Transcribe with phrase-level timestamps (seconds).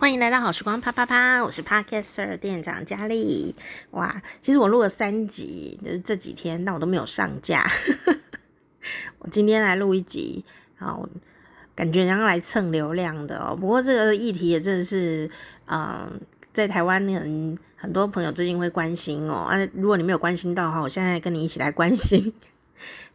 [0.00, 3.54] 欢迎来到好时光啪啪啪，我是 Podcaster 店长佳丽。
[3.90, 7.70] 哇，其实我录了三集，就是这几天，但我都没有上架。
[9.20, 10.42] 我今天来录一集，
[10.78, 11.06] 好，
[11.74, 13.54] 感觉像来蹭流量的哦。
[13.54, 15.30] 不过这个议题也真的是，
[15.66, 16.18] 嗯，
[16.50, 19.46] 在台湾很很多朋友最近会关心哦。
[19.50, 22.32] 啊，如果你没有关心到的话，我现在跟你一起来关心。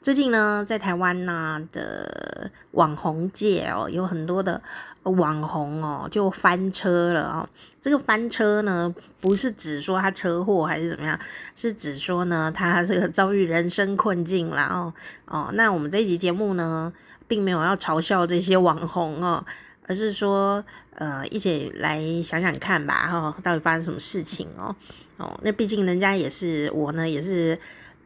[0.06, 4.62] 最近呢，在台湾呢的网红界哦，有很多的
[5.02, 7.50] 网红哦，就翻车了哦。
[7.82, 11.20] 这个翻车呢，不是指说他车祸还是怎么样，
[11.56, 14.94] 是指说呢，他这个遭遇人生困境了哦
[15.26, 15.50] 哦。
[15.56, 16.94] 那我们这一集节目呢，
[17.28, 19.44] 并没有要嘲笑这些网红哦，
[19.88, 24.76] 而是说，呃，一起来想想看吧，哈、哦，到底发生什么事情哦
[25.18, 25.40] 哦。
[25.42, 27.60] 那毕竟人家也是我呢，也是。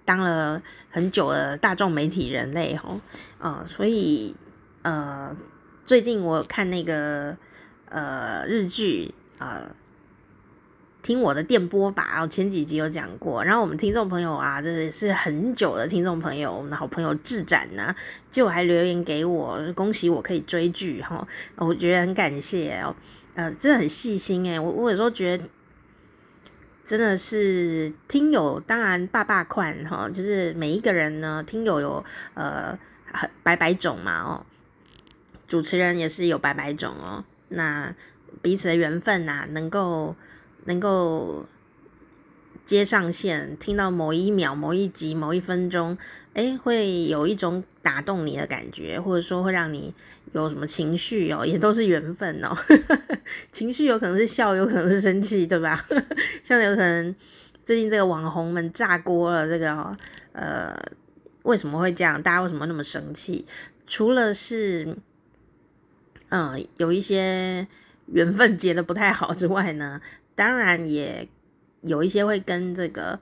[0.10, 0.60] 当了
[0.90, 3.00] 很久的大众媒体人类吼，
[3.38, 4.36] 呃，所以
[4.82, 5.38] 呃，
[5.86, 7.38] 最近我看那个
[7.90, 9.70] 呃日剧呃，
[11.04, 17.96] 听我的电波吧，我前几集有讲过，然后我们听众朋友啊，这是很久的听众朋友，我们的好朋友志展呢，
[18.32, 22.96] 就还留言给我，恭喜我可以追剧哈，我觉得很感谢哦，
[23.36, 25.44] 呃，真的很细心诶，我我有时候觉得。
[26.90, 32.76] 真的是听友，当然爸爸款哈，就是每一个人呢，听友有呃
[33.44, 34.44] 百百种嘛哦，
[35.48, 37.94] 主持人也是有百百种哦，那
[38.42, 40.16] 彼此的缘分呐、啊，能够
[40.66, 41.46] 能够
[42.66, 45.96] 接上线，听到某一秒、某一集、某一分钟，
[46.34, 49.94] 诶，会有一种打动你的感觉，或者说会让你。
[50.34, 52.56] 有什么情绪哦，也都是缘分哦。
[53.52, 55.86] 情绪有可能是笑，有可能是生气，对吧？
[56.44, 57.14] 像有可能
[57.64, 59.98] 最近这个网红们炸锅了，这个
[60.34, 60.76] 呃，
[61.44, 62.22] 为什么会这样？
[62.22, 63.46] 大家为什么那么生气？
[63.88, 64.96] 除了是
[66.30, 67.68] 嗯、有一些
[68.06, 70.00] 缘分结得不太好之外呢，
[70.36, 71.28] 当然也
[71.82, 73.20] 有一些会跟这个。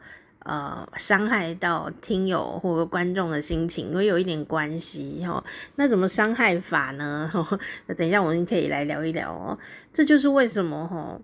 [0.47, 5.43] 呃，伤害到听友或者观众的心情，会有一点关系哈。
[5.75, 7.29] 那怎么伤害法呢？
[7.87, 9.59] 那等一下我们可以来聊一聊哦。
[9.91, 11.19] 这就是为什么哈。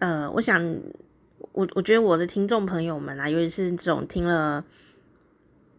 [0.00, 0.60] 呃，我想，
[1.52, 4.64] 我我觉得我的听众朋友们啊，尤其是这种听了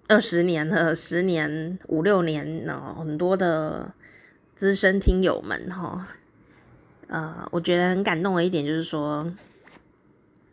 [0.08, 3.94] 二十年了、十年、五六年呢，很多的
[4.56, 6.08] 资深听友们哈。
[7.08, 9.30] 呃，我觉得很感动的一点就是说。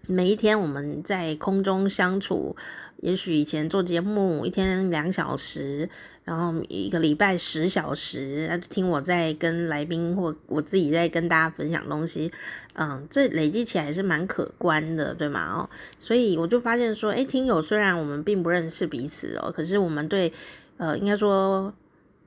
[0.09, 2.55] 每一天我们在空中相处，
[2.99, 5.91] 也许以前做节目一天两小时，
[6.23, 12.31] 然后一个礼拜十小时，听我在跟来宾或我自己在跟大家分享东西，
[12.75, 15.55] 嗯，这累积起来是蛮可观的，对吗？
[15.59, 20.33] 哦，所以我就发现说，诶，听友虽然我们并不认识彼此哦，可是我们对，
[20.77, 21.75] 呃，应该说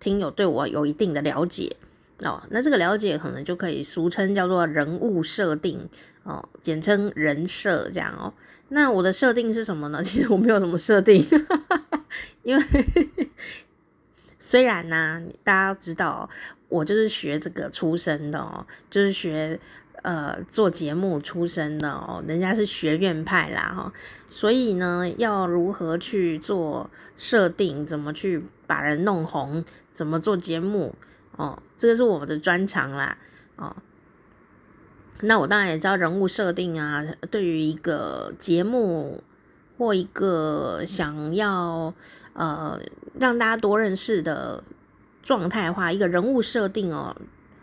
[0.02, 1.78] 听友对我有一定的了解。
[2.26, 5.88] 哦，那这个了解可能就可以俗称叫做人物设定
[6.24, 8.34] 哦，简称人设这样哦。
[8.70, 10.02] 那我的设定是什么呢？
[10.04, 11.26] 其实我没有什么设定，
[12.44, 12.64] 因为
[14.38, 16.30] 虽然呢、大家知道
[16.68, 19.60] 我就是学这个出身的哦，就是学
[20.02, 23.94] 呃做节目出身的哦，人家是学院派啦哈、哦，
[24.30, 29.64] 所以呢，要如何去做设定，怎么去把人弄红，
[29.94, 30.94] 怎么做节目。
[31.40, 33.18] 哦，这个是我们的专长啦。
[33.56, 33.74] 哦，
[35.22, 39.24] 那我当然也知道人物设定啊，对于一个节目
[39.78, 41.94] 或一个想要
[42.34, 42.78] 呃
[43.18, 44.62] 让大家多认识的
[45.24, 47.16] 状态的话，一个人物设定哦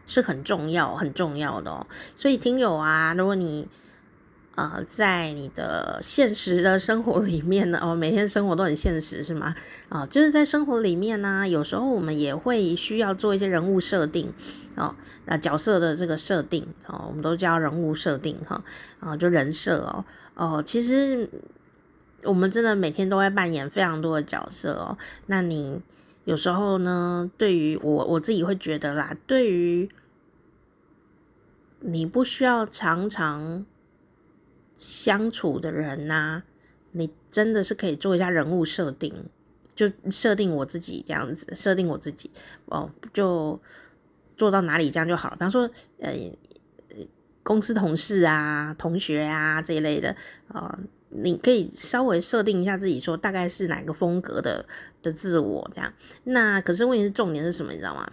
[0.07, 1.87] 是很重要、很重要的哦。
[2.15, 3.69] 所以听友啊，如果你
[4.57, 9.55] 呃，在你的现实的生活里面呢，哦，每天生活都很现实，是吗？
[9.91, 14.33] 啊、哦，就是在生活里面呢，有时候我们也会需要做一些人物设定，
[14.75, 14.95] 哦，
[15.27, 18.65] 那角色的这个设定，哦，我们都叫人物设定，哈、
[19.01, 21.29] 哦，啊，就人设哦，哦，其实
[22.23, 24.97] 我们真的每天都会扮演非常多的角色哦。
[25.27, 25.83] 那你
[26.25, 29.91] 有时候呢，对于我我自己会觉得啦，对于
[31.81, 33.67] 你不需要常常。
[34.79, 36.43] 相处的人呐、
[36.93, 39.13] 你真的是可以做一下人物设定，
[39.75, 42.31] 就设定我自己这样子，设定我自己
[42.67, 43.61] 哦，就
[44.37, 45.37] 做到哪里这样就好了。
[45.37, 45.71] 比方说，
[46.01, 46.13] 呃，
[47.43, 50.17] 公司同事啊、同学啊这一类的
[50.49, 50.79] 啊、
[51.11, 54.67] 你可以稍微设定一下自己，说大概是哪个风格的
[55.03, 55.93] 的自我这样。
[56.25, 58.11] 那可是问题是重点是什么，你知道吗？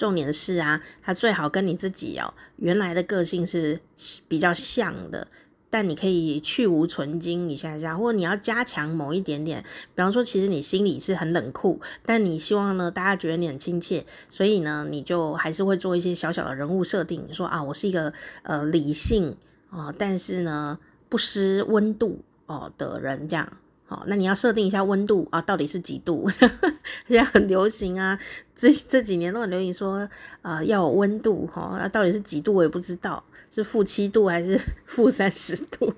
[0.00, 3.78] 重点是啊，他最好跟你自己哦原来的个性是
[4.26, 5.28] 比较像的，
[5.68, 9.62] 但你可以去芜存菁一下下，或者你要加强某一点点。
[9.94, 18.10] 比方说，其实你心里是很冷酷，但你希望呢，大家觉得你很亲切，所以呢，你就还是会做一些小小的人物设定，说啊，我是一个
[18.42, 19.36] 呃理性
[19.68, 20.78] 哦、但是呢
[21.10, 23.52] 不失温度哦、的人这样。
[23.90, 26.30] 好，那你要设定一下温度啊，到底是几度？
[27.08, 28.16] 现在很流行啊，
[28.54, 30.08] 这这几年都很流行说，
[30.42, 34.56] 呃，要有温度哈，那到底是几度我也不知道，是负七度还是
[34.86, 35.92] 负三十度，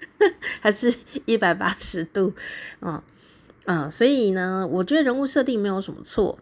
[0.60, 0.94] 还是
[1.24, 2.34] 一百八十度？
[2.82, 3.00] 嗯
[3.64, 6.38] 嗯，所以呢，我觉得人物设定没有什么错，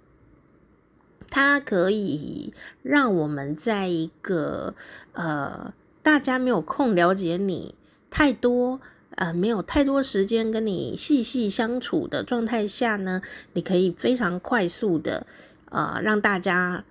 [1.31, 2.53] 它可以
[2.83, 4.75] 让我们在一个
[5.13, 5.73] 呃，
[6.03, 7.77] 大家没有空了解你
[8.11, 8.81] 太多。
[9.17, 13.21] 呃，没有太多时间跟你细细相处的状态下呢，
[13.53, 15.27] 你可以非常快速的
[15.71, 16.85] 呃让大家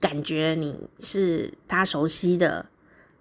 [0.00, 2.66] 感觉你是他熟悉的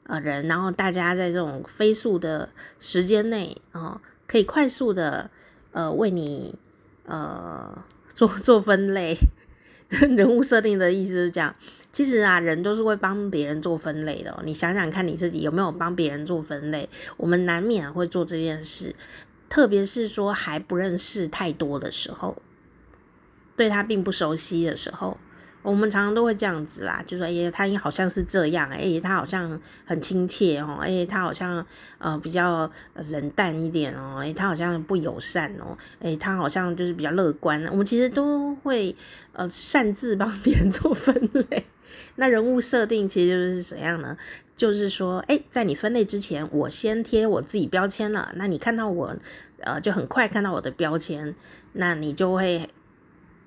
[0.05, 2.49] 呃人，然后大家在这种飞速的
[2.79, 5.31] 时间内啊、呃，可以快速的
[5.71, 6.59] 呃为你
[7.05, 9.17] 呃做做分类。
[9.89, 11.55] 人物设定的意思是这样。
[11.93, 14.41] 其实啊，人都是会帮别人做分类的。
[14.43, 16.89] 你想想看，你自己有没有帮别人做分类？
[17.17, 18.95] 我们难免会做这件事，
[19.47, 22.35] 特别是说还不认识太多的时候，
[23.55, 25.15] 对他并不熟悉的时候，
[25.61, 31.63] 我们常常都会这样子啦，就说：“哎，他好像是这样，哎，他好像很亲切哦，哎，他好像
[31.99, 32.67] 呃比较
[33.11, 38.95] 冷淡一点哦，哎，他好像不友善哦，哎，他好像就是比较乐观。”我们其实都会
[39.33, 41.67] 呃擅自帮别人做分类。
[42.15, 44.17] 那人物设定其实就是怎样呢？
[44.55, 48.31] 就是说，哎，在你分类之前，我先贴我自己标签了。
[48.35, 49.15] 那你看到我，
[49.59, 51.35] 呃，就很快看到我的标签，
[51.73, 52.69] 那你就会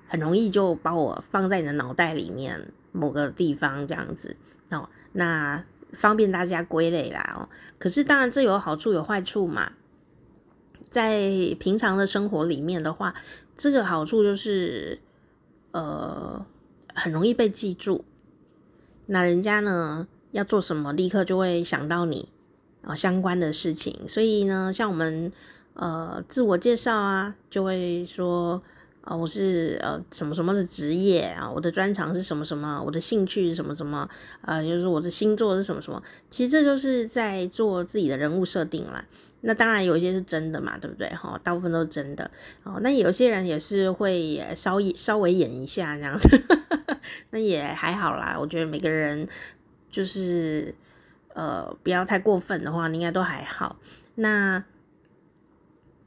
[0.07, 4.35] 很容易就把我放在你的脑袋里面某个地方这样子
[4.71, 4.89] 哦。
[5.13, 7.47] 那方便大家归类啦哦。
[7.79, 9.71] 可是当然这有好处有坏处嘛。
[10.89, 11.29] 在
[11.59, 13.13] 平常的生活里面的话，
[13.57, 14.99] 这个好处就是，
[15.71, 16.45] 呃，
[16.93, 18.05] 很容易被记住。
[19.07, 22.29] 那人家呢要做什么，立刻就会想到你
[22.83, 24.07] 啊相关的事情。
[24.07, 25.31] 所以呢，像我们
[25.73, 28.61] 呃自我介绍啊，就会说
[29.01, 34.09] 啊、我是呃什么什么的职业啊，我的专长是什么什么，我的兴趣是什么什么，
[34.41, 36.03] 呃就是我的星座是什么什么。
[36.29, 39.05] 其实这就是在做自己的人物设定啦。
[39.41, 41.07] 那当然有一些是真的嘛，对不对？
[41.09, 42.29] 哈，大部分都是真的。
[42.63, 46.27] 哦，那有些人也是会稍微稍微演一下这样子。
[47.31, 49.27] 那也还好啦，我觉得每个人
[49.89, 50.73] 就是
[51.33, 53.77] 呃不要太过分的话，应该都还好。
[54.15, 54.63] 那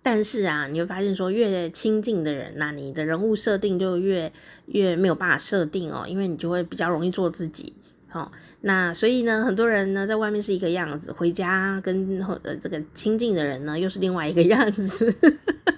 [0.02, 4.32] 但是啊，你会发现说越亲近的人，那你的人物设定就越
[4.66, 7.74] 越没有办法设定哦，因为你就会比较容易做自己。
[8.10, 8.30] 好，
[8.60, 15.14] 那所以呢，很多人呢在外面是一个样子，回家跟呃这个亲近的人呢又是另外一个样子。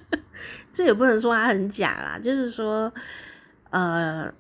[0.73, 2.93] 这也不能说他很假啦，就是说
[3.71, 4.33] 呃。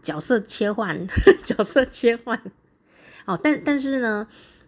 [0.00, 0.96] 角色切换，
[1.42, 2.40] 角色切换，
[3.24, 4.24] 哦，但但是呢，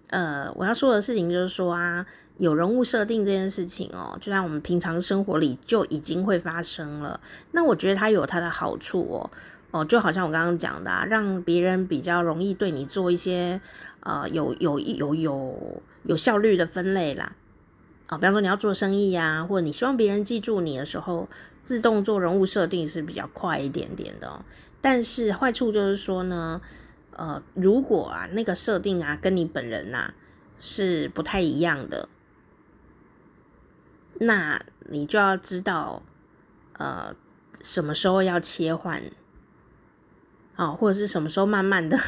[0.08, 2.04] 呃，我要说的事情就是说啊，
[2.38, 7.20] 有人物设定这件事情哦，就在我们平常生活里就已经会发生了。
[7.52, 9.30] 那我觉得它有它的好处哦，
[9.70, 13.60] 哦，就好像我刚刚讲的啊，让别人比较容易对你做一些
[14.00, 17.32] 呃有有有有有效率的分类啦。
[18.08, 21.28] 啊，比方说你要做生意呀，或者你希望别人记住你的时候，
[21.62, 24.44] 自动做人物设定是比较快一点点的哦。
[24.80, 26.60] 但是坏处就是说呢，
[27.12, 30.12] 呃，如果啊那个设定啊跟你本人呐
[30.58, 32.08] 是不太一样的，
[34.14, 36.02] 那你就要知道，
[36.78, 37.14] 呃，
[37.62, 39.02] 什么时候要切换，
[40.60, 41.98] 哦，或者是什么时候慢慢的。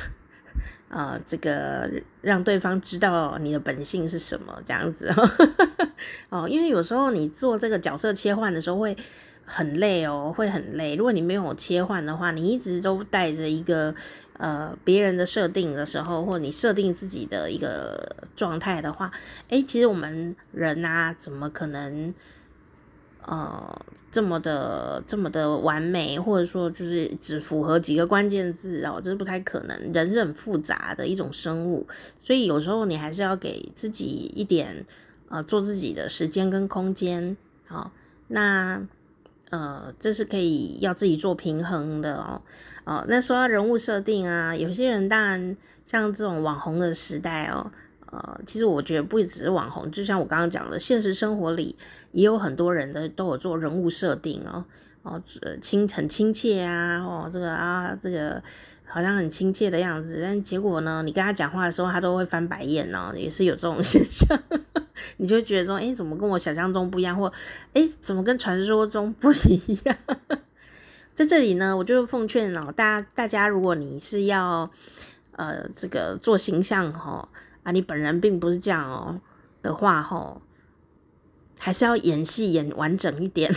[0.89, 1.91] 呃，这个
[2.21, 5.11] 让对方知道你的本性是什么，这样子
[6.29, 8.95] 哦，因为有时候你做这个角色切换的时候会
[9.47, 10.95] 很累哦，会很累。
[10.95, 13.95] 如果你没有切换的话，你一直都带着一个
[14.37, 19.11] 呃别人的设定的时候，或你设定自己的一个状态的话，
[19.49, 22.13] 诶，其实我们人啊，怎么可能？
[23.25, 23.81] 呃，
[24.13, 29.93] 这么的这么的完美，或者说就是只符合几个关键字哦，这是不太可能。
[29.93, 31.87] 人是很复杂的一种生物，
[32.21, 34.85] 所以有时候你还是要给自己一点
[35.31, 37.35] 呃做自己的时间跟空间。
[37.69, 37.91] 哦，
[38.29, 38.87] 那
[39.49, 42.43] 呃这是可以要自己做平衡的哦。
[42.85, 47.73] 哦，那说到人物设定啊，有些人当然像这种网红的时代哦。
[48.13, 51.75] 呃，其实我觉得不只是网红，就像我刚刚讲的，现实生活里
[52.11, 54.63] 也有很多人的都有做人物设定哦，
[55.03, 55.23] 哦，
[55.63, 58.43] 亲很亲切啊，哦，这个啊，这个
[58.85, 64.39] 好像很亲切的样子，但结果呢，你跟他讲话的时候，他都会翻白眼哦，也是有这种 现象。
[65.17, 67.33] 你就觉得说，哎，怎么跟我想象中不一样，或
[67.73, 69.97] 哎，怎么跟传说中不一样？
[71.15, 74.71] 在这里呢，我就奉劝哦，大家大家，如果你是要
[75.33, 77.27] 呃这个做形象哈
[77.63, 79.21] 啊，你本人并不是这样哦
[79.61, 80.43] 的话吼，
[81.59, 83.53] 还是要演戏演完整一点。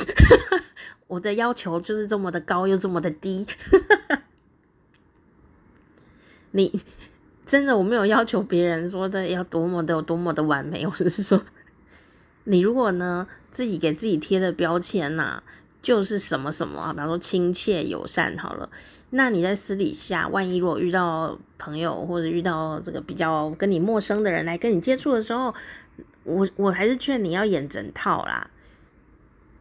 [1.08, 3.46] 我的要求就是这么的高又这么的低。
[6.52, 6.82] 你
[7.46, 11.42] 真的我没有要求别人说的要多么的有多么的完美，我只是说，
[12.46, 15.44] 你如果呢自己给自己贴的标签呐、啊。
[15.82, 18.68] 就是什么什么啊，比方说亲切友善好了，
[19.18, 25.56] 那你在私底下，万一如果遇到朋友或者遇到这个比较跟你陌生的人来跟你接触的时候，
[26.24, 28.50] 我我还是劝你要演整套啦。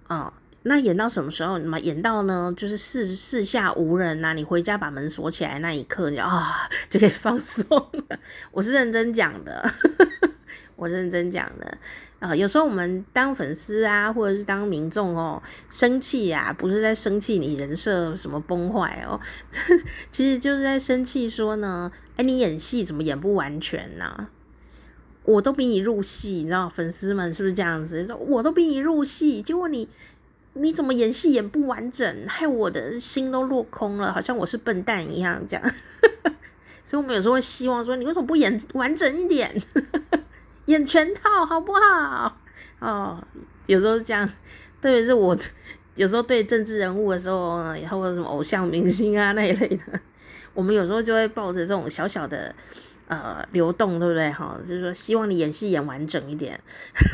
[0.08, 0.32] 哦，
[0.64, 1.56] 那演到什么时候？
[1.60, 7.64] 嘛演到呢，就是四四下无人呐、啊，你回家把门锁起来那一刻，你啊 就可以放松
[8.08, 8.18] 了。
[8.50, 9.70] 我是认真讲的，
[10.74, 11.78] 我认真讲的。
[12.28, 19.20] 啊、有时候我们当粉丝啊，或者是当民众哦，生气呀、啊，不是在生气你人设什么崩坏哦，
[20.10, 24.30] 其实就是在生气说呢，哎，你演戏怎么演不完全呢、啊？
[25.24, 28.06] 我都比你入戏，你知道粉丝们是不是这样子？
[28.06, 29.88] 说我都比你入戏，结果你
[30.54, 35.62] 你怎么演戏演不完整，害我的心都落空了，好像我是笨蛋一样这样。
[36.84, 39.50] 所以我们有时候会希望说，你为什么不演完整一点？
[40.66, 42.36] 演全套好不好？
[42.78, 43.22] 哦，
[43.66, 44.26] 有时候这样，
[44.80, 45.36] 特别是我
[45.94, 47.56] 有时候对政治人物的时候，
[47.90, 50.00] 或者什么偶像明星啊 那一类的，
[50.52, 52.54] 我们有时候就会抱着这种小小的
[53.08, 54.30] 呃流动，对不对？
[54.32, 56.60] 哈，就是说希望你演戏演完整一点，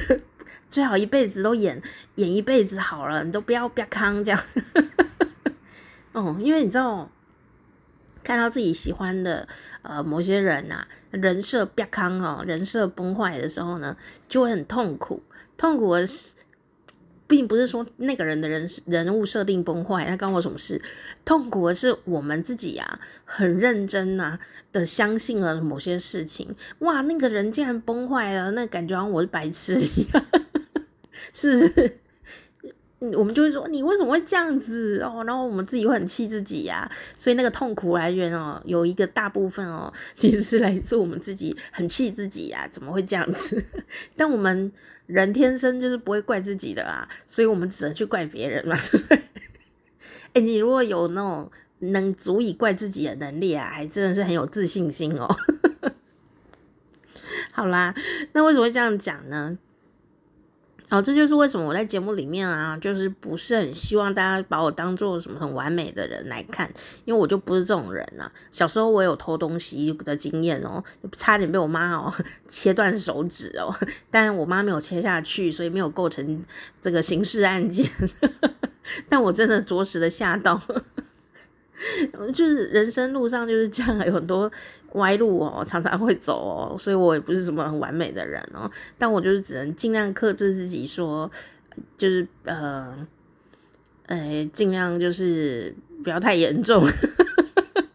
[0.71, 1.81] 最好一辈子都演
[2.15, 4.41] 演一辈子好了，你都不要不要康这样。
[6.13, 7.11] 哦，因为你知道。
[8.31, 9.45] 看到自己喜欢的
[9.83, 13.97] 呃某些人呐、啊，人设变康哦，人设崩坏的时候呢，
[14.29, 15.21] 就会很痛苦。
[15.57, 16.35] 痛苦的是，
[17.27, 20.81] 并不是说那个人的人人物设定崩坏，那关我什么事？
[21.25, 26.55] 痛苦的是我们自己呀、很认真呐、啊、的相信了某些事情。
[26.79, 30.25] 哇，那个人竟然崩坏了，那感觉好像我是白痴一样，
[31.35, 31.99] 是不是？
[33.17, 35.25] 我们就会说，你为什么会这样子哦？
[35.27, 43.65] 然后我们自己会很气自己呀、所以那个痛苦来源哦，有一个大部分哦，其实是来自我们自己很气自己呀、怎么会这样子？
[44.15, 44.71] 但我们
[45.07, 49.23] 人天生就是不会怪自己的啦，所以我们只能去怪别人嘛， 对不对？
[50.35, 55.27] 哎，你如果有那种能足以怪自己的能力啊，还真的是很有自信心哦。
[57.53, 57.95] 好啦，
[58.35, 59.59] 那为什么会这样讲呢？
[60.91, 66.69] 好，这就是为什么我在节目里面啊，就是不是很希望大家把我当做什么很完美的人来看，
[67.05, 68.31] 因为我就不是这种人啊。
[68.51, 70.83] 小时候我有偷东西的经验哦，
[71.17, 72.13] 差点被我妈哦
[72.49, 73.73] 切断手指哦，
[74.11, 76.45] 但我妈没有切下去，所以没有构成
[76.81, 77.89] 这个刑事案件。
[79.09, 80.61] 但我真的着实的吓到。
[82.33, 84.51] 就是人生路上就是这样，有很多
[84.93, 91.31] 歪路哦，常常会走哦，所以我也不是什么很完美的人哦，但我就是只能尽量克制自己说，
[91.97, 93.07] 就是呃，
[94.07, 96.85] 呃，尽量就是不要太严重，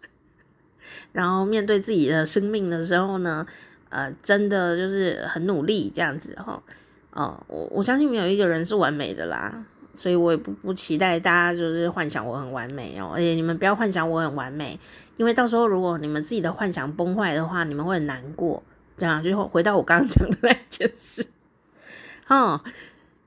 [1.13, 3.45] 然后面对自己的生命的时候呢，
[3.89, 6.61] 呃，真的就是很努力这样子哈，
[7.11, 9.63] 哦，我我相信没有一个人是完美的啦。
[9.95, 14.77] 所以我也不不期待大家就是幻想我很完美哦，而且你们不要幻想我很完美，
[15.17, 18.61] 因为到时候如果你们自己的幻想崩坏的话，你们会很难过。
[18.97, 21.25] 这样就回到我刚刚讲的那件事。
[22.27, 22.61] 哦，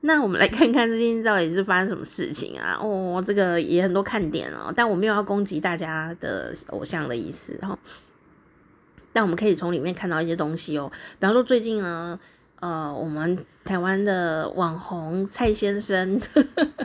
[0.01, 2.77] 那我们来看看最近到底是发生什么事情啊？
[2.81, 7.79] 哦，这个也很多看点哦，但我没有要攻击大家的偶像的意思哈、哦。
[9.11, 12.19] 但我们可以从里面看到一些东西哦，比方说最近呢。
[12.61, 16.19] 呃，我们台湾的网红蔡先生，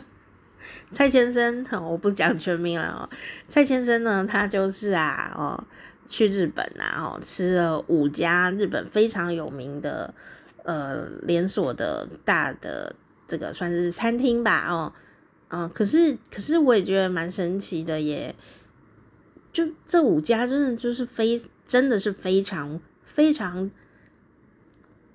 [0.92, 3.10] 蔡先生，我不讲全名了哦。
[3.48, 5.64] 蔡先生呢，他就是啊，哦，
[6.06, 10.14] 去日本啊，哦，吃了五家日本非常有名的
[10.62, 12.94] 呃连锁的大的
[13.26, 14.92] 这个算是餐厅吧，哦，
[15.48, 18.32] 嗯、可是可是我也觉得蛮神奇的耶，
[19.52, 23.68] 就这五家真的就是非真的是非常非常。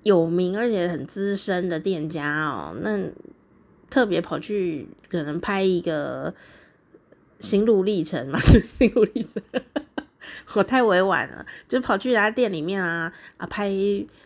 [0.04, 3.00] 有名而且很资深的店家哦，那
[3.90, 6.34] 特别跑去可能拍一个
[7.40, 9.42] 心路历程嘛，是 心路历程，
[10.56, 13.72] 我太委婉了，就跑去他店里面啊啊拍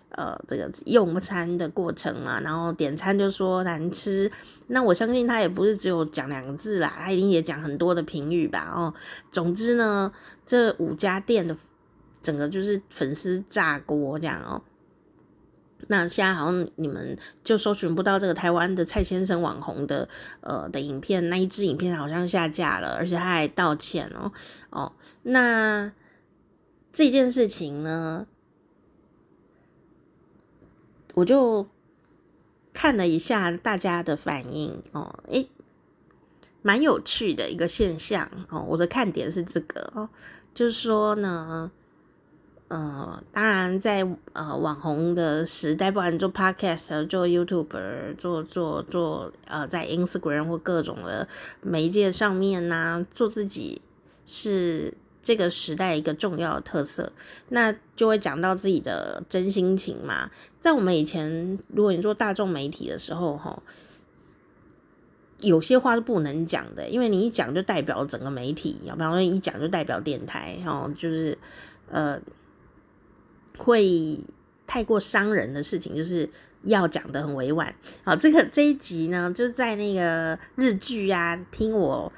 [0.10, 4.32] 呃这个用餐的过程啊，然后点餐就说难吃，
[4.68, 8.94] 那我相信他也不是只有讲两个字啦，他一定也讲很多的评语吧哦，
[9.32, 10.12] 总之呢，
[10.46, 11.58] 这五家店的
[12.22, 14.62] 整个就是粉丝炸锅这样哦。
[15.88, 20.08] 那现在好像你们就搜寻不到这个台湾的蔡先生网红的
[20.42, 24.32] 呃的影片，那一支影片好像下架了，而且他还道歉哦
[24.70, 24.94] 哦。
[25.24, 25.92] 那
[26.92, 28.28] 这件事情呢，
[31.14, 31.68] 我就
[32.74, 35.50] 看了一下大家的反应哦，诶，
[36.62, 38.66] 蛮有趣的一个现象哦。
[38.70, 40.10] 我的看点是这个哦，
[40.54, 41.72] 就是说呢。
[42.74, 51.28] 呃，当然在，呃网红的时代，不管做 podcast、做 YouTube、做做做呃，在 Instagram 或各种的
[51.62, 53.80] 媒介上面呢、做自己
[54.26, 57.14] 是这个时代一个重要的特色。
[57.50, 60.32] 那就会讲到自己的真心情嘛。
[60.60, 63.62] 在我们以前，如果你做大众媒体的时候，哈，
[65.42, 71.38] 有些话是不能讲的，因为你一讲就代表整个媒体，比方说一讲就代表电台，哈，就是
[71.88, 72.20] 呃。
[73.58, 74.20] 会
[74.66, 76.30] 太过伤人的事情，就是
[76.64, 77.74] 要讲得很委婉。
[78.04, 82.12] 好，这个这一集呢，就在那个日剧啊，听我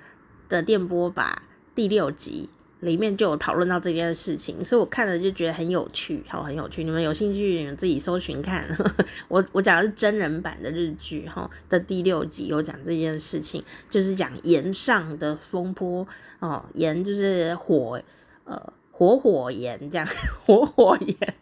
[0.47, 2.47] 的电波吧第六集
[2.79, 6.83] 里面就有讨论到这件事情，所以我看了就觉得很有趣，好，很有趣。
[6.83, 8.65] 你们有兴趣，你们自己搜寻看。
[9.27, 16.07] 我我讲的是真人版的日剧哈的第六集有讲这件事情，就是讲岩上的风波
[16.39, 18.01] 哦，岩就是火，
[18.45, 18.73] 呃。
[18.97, 20.07] 火火炎这样，
[20.45, 21.35] 火火炎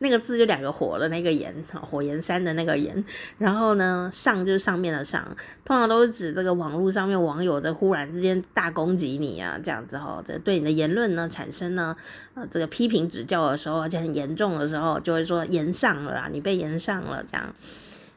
[0.00, 1.54] 那个字就两个火的那个炎，
[1.90, 3.02] 火焰山的那个炎。
[3.38, 5.24] 然后呢，上就是上面的上，
[5.64, 11.96] 通常都是指这个网络上面网友的忽然之间大攻击你啊，这样子哈，这对你的言论呢产生呢
[12.34, 17.54] 呃这个批评指教的时候，而且很严重的时候，就会说炎上了啊，你被炎上了这样。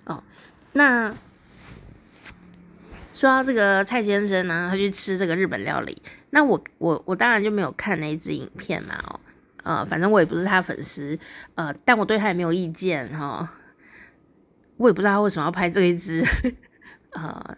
[0.04, 0.22] 哦，
[0.74, 1.16] 那
[3.22, 6.02] 说到这个蔡先生呢，他去吃这个日本料理。
[6.32, 9.20] 那我我我当然就没有看那一支影片嘛，哦，
[9.62, 11.16] 呃，反正我也不是他粉丝，
[11.54, 13.48] 呃，但我对他也没有意见哈，
[14.78, 16.26] 我也不知道他为什么要拍这一支
[17.14, 17.58] 呃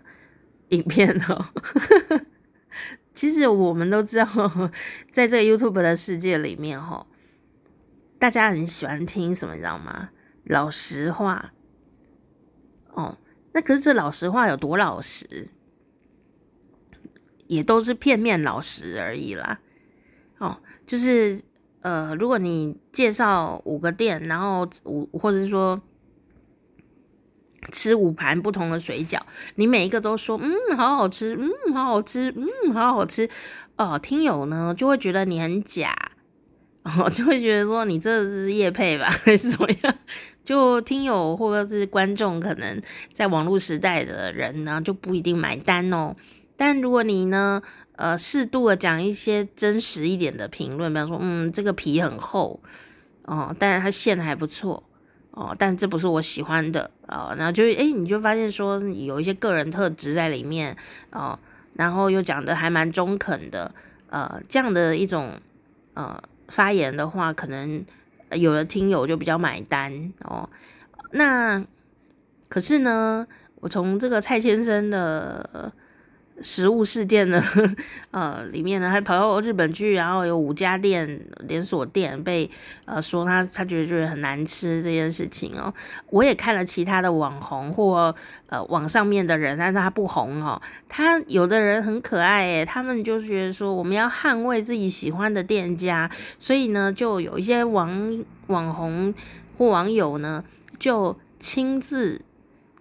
[0.67, 1.46] 影片哦。
[3.15, 4.25] 其实我们都知道，
[5.13, 7.08] 在这个 YouTube 的世界里面哈，
[8.20, 10.10] 大家很喜欢听什么，你知道吗？
[10.43, 11.53] 老实话，
[12.89, 13.17] 哦，
[13.54, 15.48] 那可是这老实话有多老实？
[17.48, 19.60] 也都是片面老实而已啦，
[20.39, 21.39] 哦，就是
[21.82, 25.80] 呃，如果你介绍五个店，然后五或者是说
[27.72, 29.20] 吃五盘不同的水饺，
[29.56, 33.30] 你每一个都说嗯好好吃，嗯好好吃，嗯好好吃，
[33.76, 35.94] 哦，听友呢就会觉得你很假，
[36.84, 39.96] 哦，就会觉得说你这是业配吧，还是怎么样？
[40.43, 42.82] 就听友或者是观众，可能
[43.13, 46.13] 在网络时代的人呢就不一定买单哦。
[46.58, 47.62] 但如果你呢，
[47.96, 52.60] 呃，适度的讲一些真实一点的评论，比方说，嗯，这个皮很厚，
[53.24, 54.84] 哦，但是它馅还不错，
[55.32, 60.76] 哦，但这不是我喜欢的，哦，然后就，诶，你就发现说有一些个人特质在里面，
[61.12, 61.39] 哦，
[61.76, 63.74] 然后又讲的还蛮中肯的，
[64.10, 65.32] 呃，这样的一种，
[65.93, 67.86] 呃，发言的话，可能
[68.32, 70.49] 有的听友就比较买单，哦，
[71.12, 71.63] 那
[72.49, 73.27] 可是呢，
[73.62, 75.71] 我从这个蔡先生的。
[76.41, 77.41] 食物事件呢，
[78.12, 82.50] 呃，里面呢还跑到日本去，然后有五家店连锁店被
[82.86, 85.74] 呃说他他觉得就是很难吃这件事情哦。
[86.10, 88.13] 我也看了其他的网红或
[88.48, 90.60] 呃网上面的人，但是他不红哦。
[90.89, 99.13] 他有的人很可爱诶，他们就觉得说我们要捍卫自己喜欢的店家，所以呢就有一些网网红
[99.58, 100.43] 或网友呢
[100.80, 102.19] 就亲自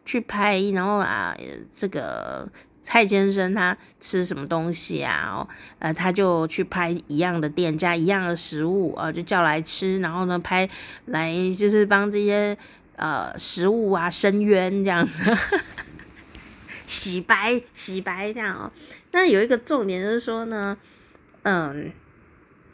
[0.05, 1.37] 去拍，然后啊
[1.77, 2.49] 这个。
[2.83, 5.31] 蔡先生他吃什么东西啊？
[5.33, 10.69] 哦，呃，他就去拍一样的店家一样的食物啊，就叫来吃，然后呢拍
[11.07, 12.59] 来就是帮这些
[12.97, 15.23] 呃食物啊伸冤这样子，
[16.87, 18.73] 洗白洗白这样哦。
[19.13, 20.77] 那有一个重点就是说呢，
[21.43, 21.93] 嗯，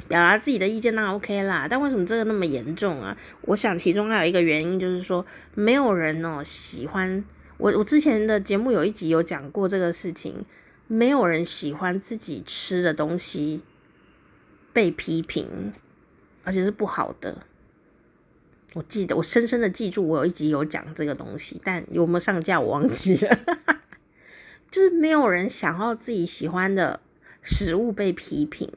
[0.09, 3.15] 表达自己的意见那 OK 啦，但为什么这个那么严重啊？
[3.43, 7.23] 我想其中还有一个原因就是说，没有人哦喜欢。
[7.59, 10.45] 我我之前的节目有一集有讲过这个事情，
[10.87, 13.63] 没有人喜欢自己吃的东西
[14.73, 15.73] 被批评，
[16.45, 17.43] 而且是不好的。
[18.75, 23.39] 我记得我深深的记住，我有一集有讲这个东西，但有没有上架我忘记了。
[24.71, 27.01] 就是没有人想要自己喜欢的
[27.43, 28.71] 食物被批评，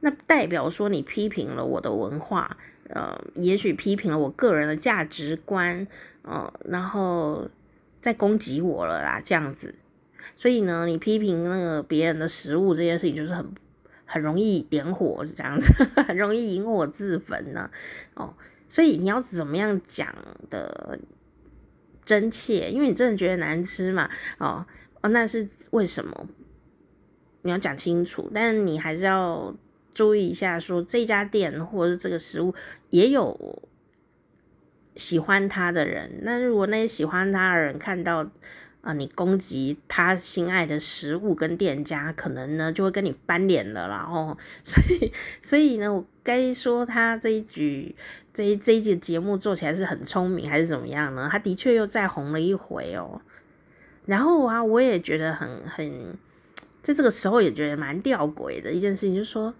[0.00, 2.56] 那代表说你批评了我的文化，
[2.90, 5.88] 呃，也许批评了我个人的价值观，
[6.22, 7.50] 呃，然后。
[8.04, 9.74] 在攻击我了啦，这样子，
[10.36, 13.50] 所以呢，你批评那个别人的食物这件事情，就是很
[14.04, 15.72] 很容易点火，这样子，
[16.06, 17.70] 很容易引火自焚呢。
[18.12, 18.34] 哦，
[18.68, 20.14] 所以你要怎么样讲
[20.50, 21.00] 的
[22.04, 22.68] 真切？
[22.70, 24.10] 因为你真的觉得难吃嘛？
[24.36, 24.66] 哦
[25.00, 26.28] 哦，那是为什么？
[27.40, 29.54] 你要讲清楚，但你还是要
[29.94, 32.54] 注意一下说，说这家店或者是这个食物
[32.90, 33.62] 也有
[34.96, 36.20] 喜欢他的人。
[36.22, 38.30] 那如果那些喜欢他的人看到，
[38.80, 47.96] 啊，你攻击他心爱的食物跟店家，可能呢就会跟你翻脸了，然后， 所以，所以呢，我该说他这一局
[48.32, 51.28] 这一这一集节目做起来是很聪明，还是怎么样呢？
[51.32, 53.22] 他的确又再红了一回哦。
[54.04, 56.18] 然后啊，我也觉得很很，
[56.82, 59.54] 在这个时候也觉得蛮吊诡的一件事情，就是说。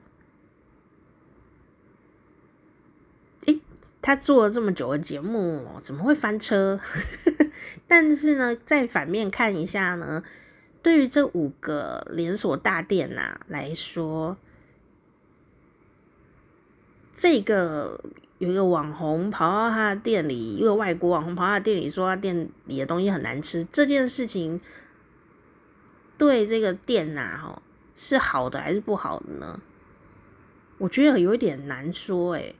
[4.07, 6.79] 他做了这么久的节目，怎么会翻车？
[7.89, 10.23] 但是呢，再反面看一下呢，
[10.83, 14.37] 对于这五个连锁大店呐、啊、来说，
[17.15, 17.99] 这个
[18.37, 24.61] 有一个网红跑到他的店里，一个外国网红跑到他店里说他店里的东西很难吃，这件事情
[26.19, 27.63] 对这个店呐、啊，哈，
[27.97, 29.63] 是好的还是不好的呢？
[30.77, 32.55] 我觉得有一点难说，诶。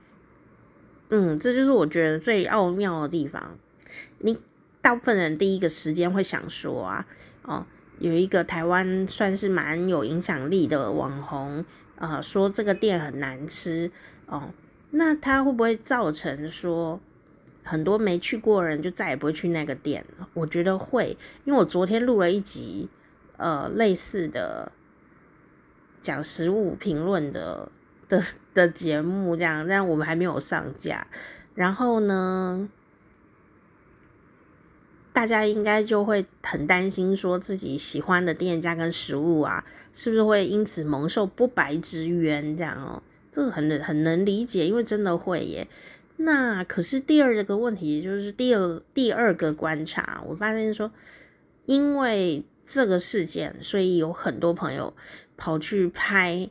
[1.11, 3.57] 嗯，这就是我觉得最奥妙的地方。
[4.19, 4.39] 你
[4.81, 7.07] 大部分人第一个时间会想说啊，
[7.43, 7.67] 哦，
[7.99, 11.65] 有一个台湾算是蛮有影响力的网红，
[11.97, 13.93] 呃，说这个店很难吃
[14.27, 14.51] 哦，
[14.91, 16.99] 那他会不会造成说
[17.63, 20.05] 很多没去过的人就再也不会去那个店？
[20.33, 22.89] 我觉得会，因为我昨天录了一集
[23.37, 24.73] 呃类似的
[26.01, 27.71] 讲食物评论的。
[28.09, 28.23] 的
[28.55, 31.07] 的节目这样，但我们还没有上架。
[31.55, 32.69] 然后呢，
[35.13, 42.57] 大家应该就会很担心，说自己喜欢的店家跟食物啊，是不是会因此蒙受不白之冤？
[42.57, 45.69] 这样哦，这个很很能理解，因为真的会耶。
[46.17, 50.91] 那可是第二个问题，就是第二第二个观察，我发现说，
[51.67, 54.95] 因为这个事件，所以有很多朋友
[55.37, 56.51] 跑去拍。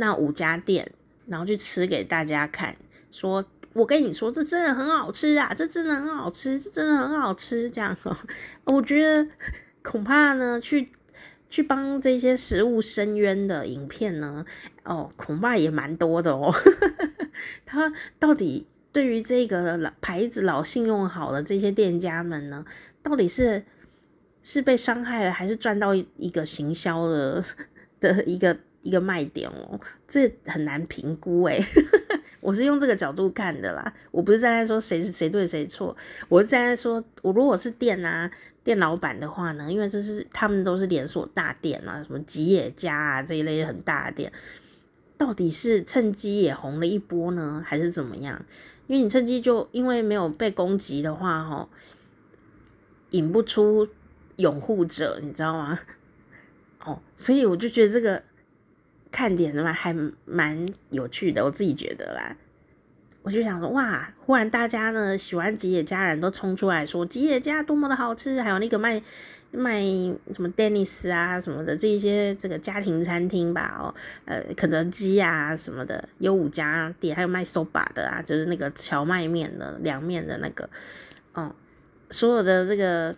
[0.00, 0.90] 那五家店，
[1.26, 2.74] 然后去吃给大家看，
[3.12, 8.16] 说：“我跟你说，这真的很好吃啊，这真的很好吃，这真的很好吃。”这样哦，
[8.64, 9.28] 我觉得
[9.82, 10.88] 恐怕呢，去
[11.50, 14.46] 去帮这些食物申冤的影片呢，
[14.84, 16.50] 哦，恐怕也蛮多的哦。
[17.66, 22.64] 他到底对于这个老牌子、老信用好的这些店家们呢，
[23.02, 23.64] 到底是
[24.42, 27.44] 是被伤害了，还是赚到一个行销的
[28.00, 28.56] 的一个？
[28.82, 31.62] 一个卖点哦，这很难评估诶，
[32.40, 35.94] 我是用这个角度看的啦，我不是站在说谁是谁对谁错，
[36.28, 38.30] 我是站在说，我如果是店啊
[38.64, 44.32] 店老板的话呢，因为这是他们都是连锁大店啊，什么吉野家啊这一类很大的店，
[45.18, 48.42] 到底是趁机也红了一波呢，还是怎么样？
[48.86, 51.68] 因为你趁机就因为没有被攻击的话，吼，
[53.10, 53.86] 引不出
[54.36, 55.78] 拥护者，你知道吗？
[56.86, 58.22] 哦，所以我就觉得这个。
[59.10, 59.94] 看点的嘛，还
[60.24, 62.36] 蛮有趣的，我自己觉得啦。
[63.22, 69.02] 我就想说，哇，忽然大家呢喜欢吉野家人都冲出来说吉野家多么的好吃，还有那个卖
[69.50, 69.82] 卖
[70.32, 73.94] 什么 Dennis 啊什么的这一些这个家庭餐厅吧，哦，
[74.24, 80.70] 呃，肯德基啊什么的，有五家店，还有卖 soba 的啊，就是那个荞麦面的凉面的那个，
[81.34, 81.54] 哦，
[82.08, 83.14] 所有的这个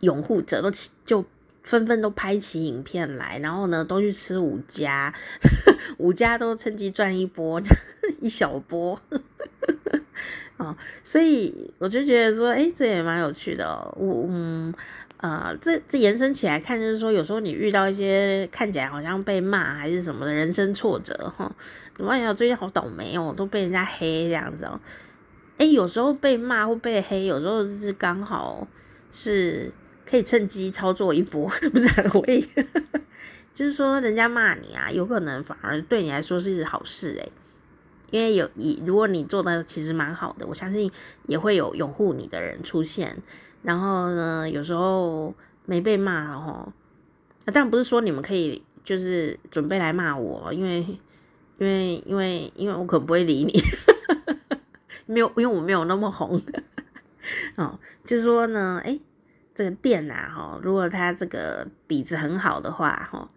[0.00, 0.70] 拥护者都
[1.06, 1.24] 就。
[1.70, 5.14] 纷纷都拍起影片来，然后呢，都去吃五家，
[5.98, 7.62] 五家都趁机赚一波，
[8.20, 9.00] 一小波，
[10.58, 13.94] 哦，所以我就觉得说，哎，这也蛮有趣的哦。
[13.96, 14.74] 我嗯
[15.18, 21.54] 呃，这这延伸起来看，就是说，有时候你遇到一些看起来好像被骂还是什么的人生挫折，哈，
[21.94, 22.34] 怎么呀？
[22.34, 24.80] 最近好倒霉哦，都被人家黑这样子哦。
[25.58, 28.66] 哎，有时候被骂或被黑，有时候是刚好
[29.12, 29.70] 是。
[30.10, 32.44] 可以趁机操作一波， 不是很会，
[33.54, 37.32] 就是说人家骂你啊，有可能反而对你来说是好事诶，
[38.10, 40.90] 因为有以如果你做的其实蛮好的，我相信
[41.28, 43.16] 也会有拥护你的人出现。
[43.62, 45.32] 然后呢，有时候
[45.66, 46.72] 没被骂哈，
[47.52, 50.80] 但不是说你们可以就是准备来骂我，因为
[51.58, 53.62] 因为因为因为我可不会理你，
[55.06, 56.40] 没有，因为我没有那么红，
[57.56, 59.00] 哦，就是说呢，诶。
[59.60, 63.28] 这个店呐，哈，如果他这个底子很好的话，哈，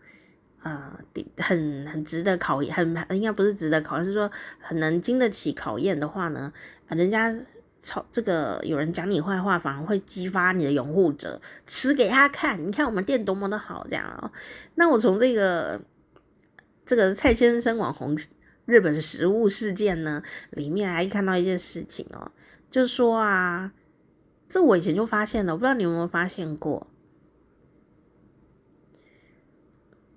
[0.62, 6.54] 呃，底很很值得考验，很应该不是值得考验，是说很能经得起考验的话呢，
[6.88, 7.36] 啊人家
[7.82, 14.32] 炒这个有人讲你坏话，反而会激发你的拥护者，吃给他看，你看我们店多么的好，这样哦。
[14.76, 15.82] 那我从这个
[16.86, 18.18] 这个蔡先生网红
[18.64, 22.32] 日本食物事件呢，里面还看到一件事情哦，
[22.72, 23.74] 就说啊，
[24.54, 26.86] 这我以前就发现了，我不知道你有没有发现过，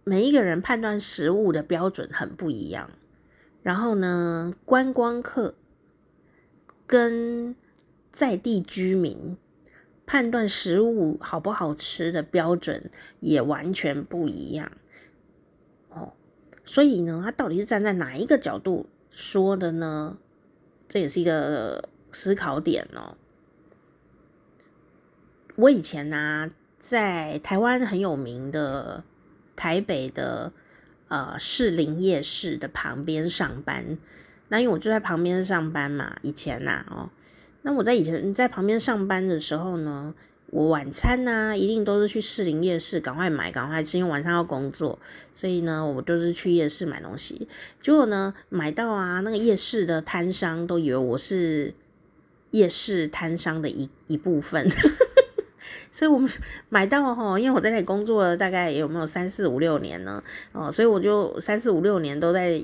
[0.05, 2.90] 每一个人判断食物的标准很不一样，
[3.62, 5.55] 然后呢，观光客
[6.87, 7.57] 跟
[8.12, 9.38] 在地居民
[10.05, 14.70] 判断食物好不好吃的标准也完全不一样。
[15.88, 16.12] 哦
[16.62, 20.18] 所以呢，他到底是站在哪一个角度说的呢？
[20.87, 23.16] 这也是一个思考点哦。
[25.56, 29.02] 我以前呢、在台湾很有名的
[29.54, 30.52] 台北的
[31.08, 33.98] 呃士林夜市的旁边上班，
[34.48, 37.10] 那因为我就在旁边上班嘛，以前呐、哦，
[37.62, 40.14] 那我在以前在旁边上班的时候呢。
[40.50, 44.96] 我晚餐呢、一定都是去士林夜市，赶快买，赶快吃，因为晚上要工作，
[45.34, 47.48] 所以呢，我就是去夜市买东西。
[47.82, 51.74] 结果呢，买到啊，那个夜市的摊商都以为我是
[52.52, 54.70] 夜市摊商的一一部分，
[55.96, 56.30] 所以我们
[56.68, 60.22] 买到哈，因为我在那里工作了大概有没有三四五六年呢？
[60.52, 62.62] 哦，所以我就三四五六年都在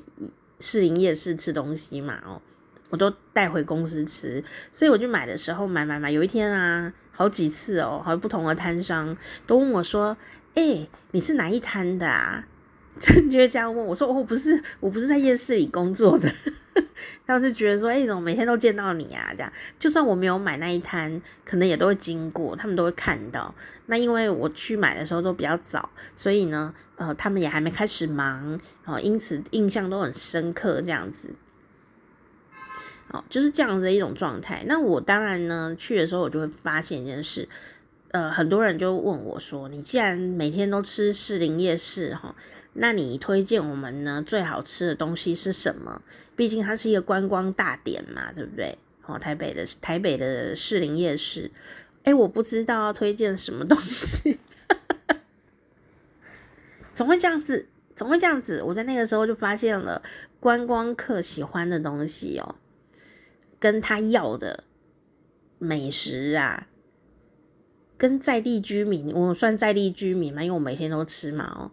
[0.61, 2.42] 市林夜市吃东西嘛，哦，
[2.90, 6.92] 我都带回公司吃，所以我就买的时候买买买，有一天啊。
[7.14, 9.16] 好几次哦，好不同的摊商
[9.47, 10.16] 都问我说
[10.57, 12.45] ：“哎、你是哪一摊的啊？”
[12.99, 16.31] 真觉这样问我说：“我不是，我不是在夜市里工作的。”
[17.27, 23.55] 他们就觉得说：“哎、怎么每天都见到你啊？”这样，就算我没有买那一摊，可能也都会经过，他们都会看到。
[23.87, 31.35] 那因为我去买的时候都比较早，所以呢，呃，他们也还没开始忙，哦，因此印象都很深刻，这样子。
[33.11, 34.65] 哦，就是这样子的一种状态。
[34.67, 37.47] 那我当然呢，去的时候我就会发现一件事，
[38.11, 42.35] 呃，很多人就问我说：“你既然每天都吃士林夜市哈，
[42.75, 46.03] 那你推荐我们呢最好吃的东西是什么？
[46.35, 48.79] 毕竟它是一个观光大典嘛，对不对？
[49.07, 51.51] 哦，台北的台北的士林夜市，
[52.05, 54.39] 哎，我不知道要推荐什么东西，
[56.95, 58.63] 总会这样子，总会这样子。
[58.63, 60.03] 我在那个时候就发现了
[60.41, 62.55] 观光客喜欢的东西哦。”
[63.61, 64.65] 跟他要的
[65.59, 66.67] 美食啊，
[67.97, 71.71] 跟在地居民，我算在地居民嘛，因为我每天都吃嘛哦。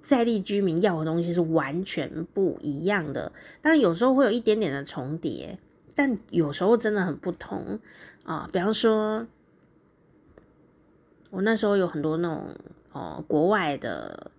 [0.00, 5.58] 在地居民要的东西是完全不一样的，但有时候会有一点点的重叠，
[5.94, 7.78] 但有时候真的很不同
[8.24, 8.48] 啊。
[8.52, 9.26] 比方说，
[11.30, 12.48] 我那时候有很多那种
[12.92, 14.30] 哦，国外的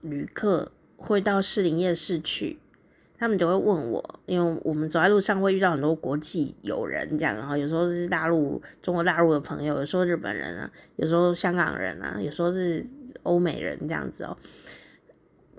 [0.00, 2.58] 旅客会到士林夜市去。
[3.22, 12.82] 他们就会问我，因为我们走在路上会遇到很多国际友人，这样，然后有时候是大陆、中国大陆的朋友，有时候日本人啊，有时候香港人啊，有时候是
[13.22, 14.36] 欧美人这样子哦，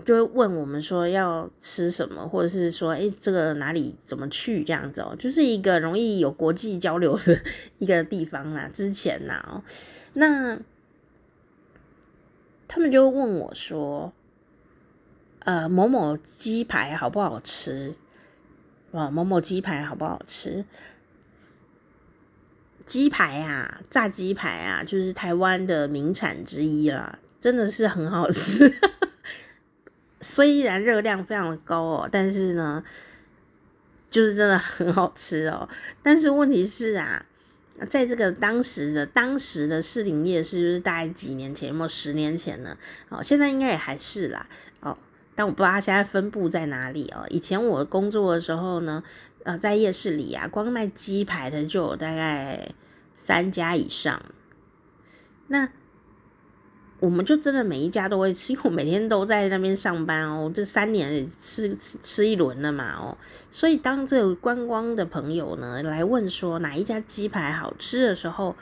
[0.06, 7.42] 就会问我们说要吃什么，或者是说，诶，这个哪里怎么去这样子哦，就是一个容易有国际交流的
[7.80, 8.70] 一个地方啦。
[8.74, 9.64] 之前呐，
[10.14, 10.60] 那
[12.68, 14.14] 他们就问我说。
[15.44, 17.96] 呃，某某鸡排好不好吃？
[18.92, 20.64] 啊，某某鸡排好不好吃？
[22.86, 28.74] 鸡排啊，炸鸡排啊，就是台湾的名产之一啦，真的是很好吃。
[30.22, 32.82] 虽然热量非常的高哦，但是呢，
[34.10, 35.68] 就是真的很好吃哦。
[36.04, 37.26] 但是问题是啊，
[37.90, 42.78] 在这个当时的当时的士林夜市，就是大概几年前，有没有十年前呢？
[43.10, 44.48] 哦，现在应该也还是啦。
[44.82, 44.96] 哦。
[45.34, 47.26] 但我不知道它现在分布在哪里哦。
[47.30, 49.02] 以前我工作的时候呢，
[49.44, 52.70] 呃，在夜市里啊，光卖鸡排的就有大概
[53.16, 54.22] 三家以上。
[55.48, 55.72] 那
[57.02, 60.52] 我们就真的每一家都会吃，因为我每天都在那边上班哦。
[60.54, 63.18] 这三年吃吃一轮了嘛哦。
[63.50, 68.56] 所以当这个观光的朋友呢来问说哪一家鸡排好吃的时候，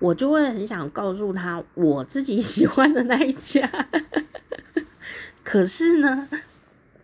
[0.00, 3.70] 我就会很想告诉他我自己喜欢的那一家。
[5.44, 6.28] 可是呢，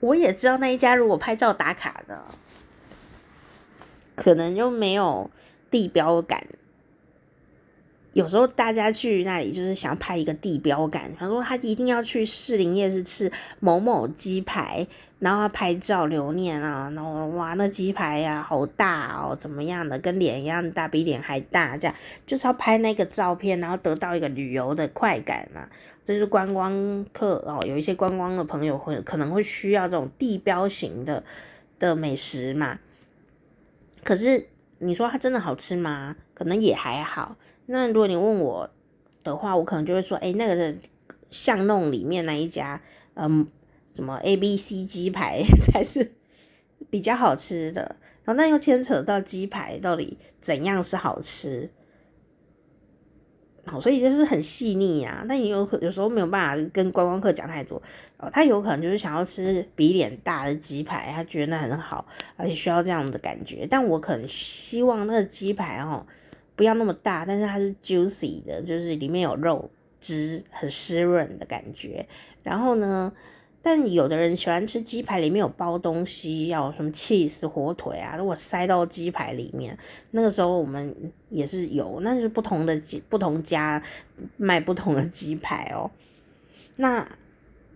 [0.01, 2.21] 我也知道那一家如果拍照打卡的，
[4.17, 5.31] 可能就没有
[5.71, 6.45] 地标感。
[8.21, 14.87] 有时候大家去那里就是想拍一个地标感，他说他一定要去士林夜市吃某某鸡排，
[15.21, 25.67] 然后他拍照留念啊，然后哇那鸡排呀、好大哦，怎么样的，跟脸一样大，比脸还大，这样就是要拍那个照片，然后得到一个旅游的快感嘛。
[26.05, 31.25] 这是观光客哦，有一些观光的朋友会可能会需要这种地标型的
[31.79, 32.79] 的美食嘛。
[34.05, 34.47] 可是
[34.79, 36.17] 你说它真的好吃吗？
[36.35, 37.37] 可能也还好。
[37.73, 38.69] 那如果你问我
[39.23, 40.75] 的话，我可能就会说，哎，那个的
[41.31, 42.83] 巷弄里面那一家，
[43.15, 43.47] 嗯，
[43.95, 46.13] 什么 A B C 鸡排 才是
[46.91, 51.71] 比较好吃的，然后那又牵扯到鸡排到底怎样是好吃。
[53.67, 55.25] 好，所以就是很细腻啊。
[55.29, 57.81] 但你有有时候没有办法跟观光客讲太多
[58.17, 58.29] 哦。
[58.33, 62.05] 他有可能就是想要吃比脸大的鸡排，他觉得那很好，
[62.37, 63.69] 而且需要这样的感觉。
[63.71, 66.05] 但我可能希望那个鸡排哦
[66.57, 72.07] 不要那么大，但是它是 juicy 的，就是里面有肉汁，很湿润的感觉。
[72.43, 73.13] 然后呢，
[73.63, 79.77] 但有的人喜欢吃鸡排里面有包东西，要什么 cheese 火腿啊，如果塞到鸡排里面，
[80.13, 80.95] 那个时候我们
[81.29, 83.83] 也是有，那是不同的鸡不同家
[84.37, 85.91] 卖不同的鸡排哦。
[86.77, 87.07] 那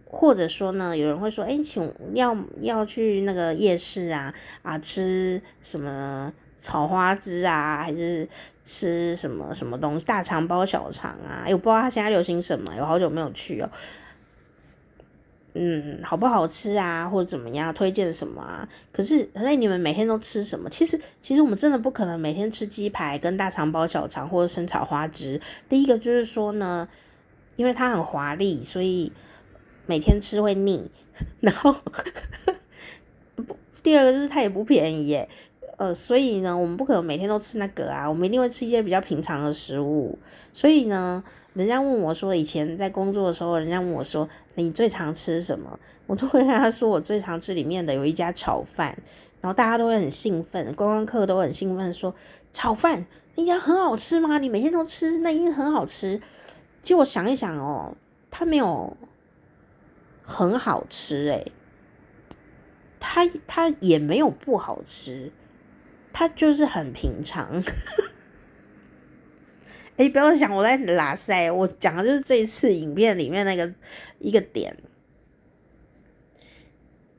[0.06, 4.32] 或者说呢，有人会说，哎，请要要去那个夜市啊
[4.62, 8.26] 啊吃什么炒花枝啊，还是
[8.64, 11.44] 吃什么什么东西大肠包小肠啊？
[11.44, 13.70] 哎，我不知道他现在流行什么，有好久没有去哦。
[15.56, 17.72] 嗯，好不好吃啊，或者怎么样？
[17.72, 18.68] 推荐什么啊？
[18.90, 20.68] 可是，那你们每天都吃什么？
[20.68, 25.40] 其实，其实我们真的不可能每天吃鸡排跟大肠包小肠或者生炒花枝。
[25.68, 26.88] 第一个就是说呢，
[27.54, 29.12] 因为它很华丽，所以
[29.86, 30.90] 每天吃会腻。
[31.38, 31.72] 然后，
[33.36, 35.28] 不， 第二个就是它也不便宜耶。
[35.76, 40.16] 呃，所以呢，我们不可能每天都吃那个啊，我们一定会吃一些比较平常的食物。
[40.52, 45.78] 所以呢，人家问我说，以前在工作的时候，人家问我说，你最常吃什么？
[46.06, 48.96] 我都会跟他说，我最常吃里面的有一家炒饭，
[49.40, 52.14] 然后大家都会很兴奋，观光客都很兴奋，说
[52.52, 54.38] 炒饭那家很好吃吗？
[54.38, 56.20] 你每天都吃，那一定很好吃。
[56.80, 57.96] 其实我想一想哦，
[58.30, 58.96] 它没有
[60.22, 61.52] 很好吃诶，
[63.00, 65.32] 它它也没有不好吃。
[66.16, 67.60] 他就是很平常，
[69.98, 73.74] 哎、不要想我在拉塞，我讲的就是这一次影片里面那个
[74.20, 74.76] 一个点，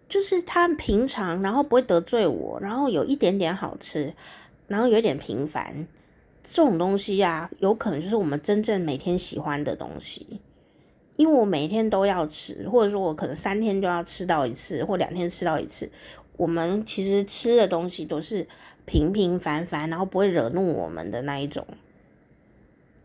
[0.07, 4.13] 就是他平常，然后不会得罪我，然后有一点点好吃，
[4.67, 5.85] 然后有点平凡，
[6.41, 10.39] 这种东西呀、有可能就是我们真正每天喜欢的东西，
[11.17, 15.91] 因为我每天都要吃，或者说我可能三天就要吃到一次，或两天吃到一次，
[16.37, 18.47] 我们其实吃的东西都是。
[18.85, 21.65] 平平凡凡，然后不会惹怒我们的那一种，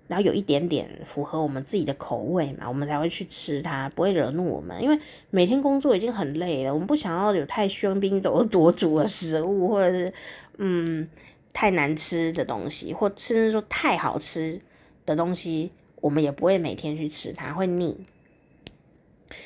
[0.08, 4.82] 然后有一点点符合我们自己的口味嘛，我们才会去吃它，不会惹怒我们。
[4.82, 4.98] 因为
[5.30, 10.12] 每天工作已经很累了，我们不想要有太喧宾夺夺主的食物，或者是
[10.58, 11.08] 嗯
[11.52, 14.60] 太难吃的东西，或甚至说太好吃
[15.06, 18.04] 的东西，我们也不会每天去吃它，会腻。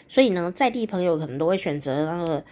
[0.08, 2.44] 所以呢，在地朋友可能都会选择那个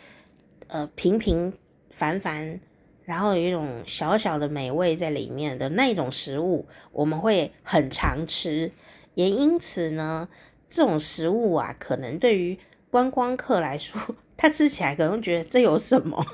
[0.68, 1.52] 呃平平
[1.90, 2.60] 凡凡。
[3.04, 8.70] 然后有一种小小的美味在里面的那种食物，我们会很常吃，
[9.14, 10.28] 也因此呢，
[10.68, 12.56] 这种食物啊，可能对于
[12.90, 14.00] 观光客来说，
[14.36, 16.24] 他吃起来可能觉得这有什么，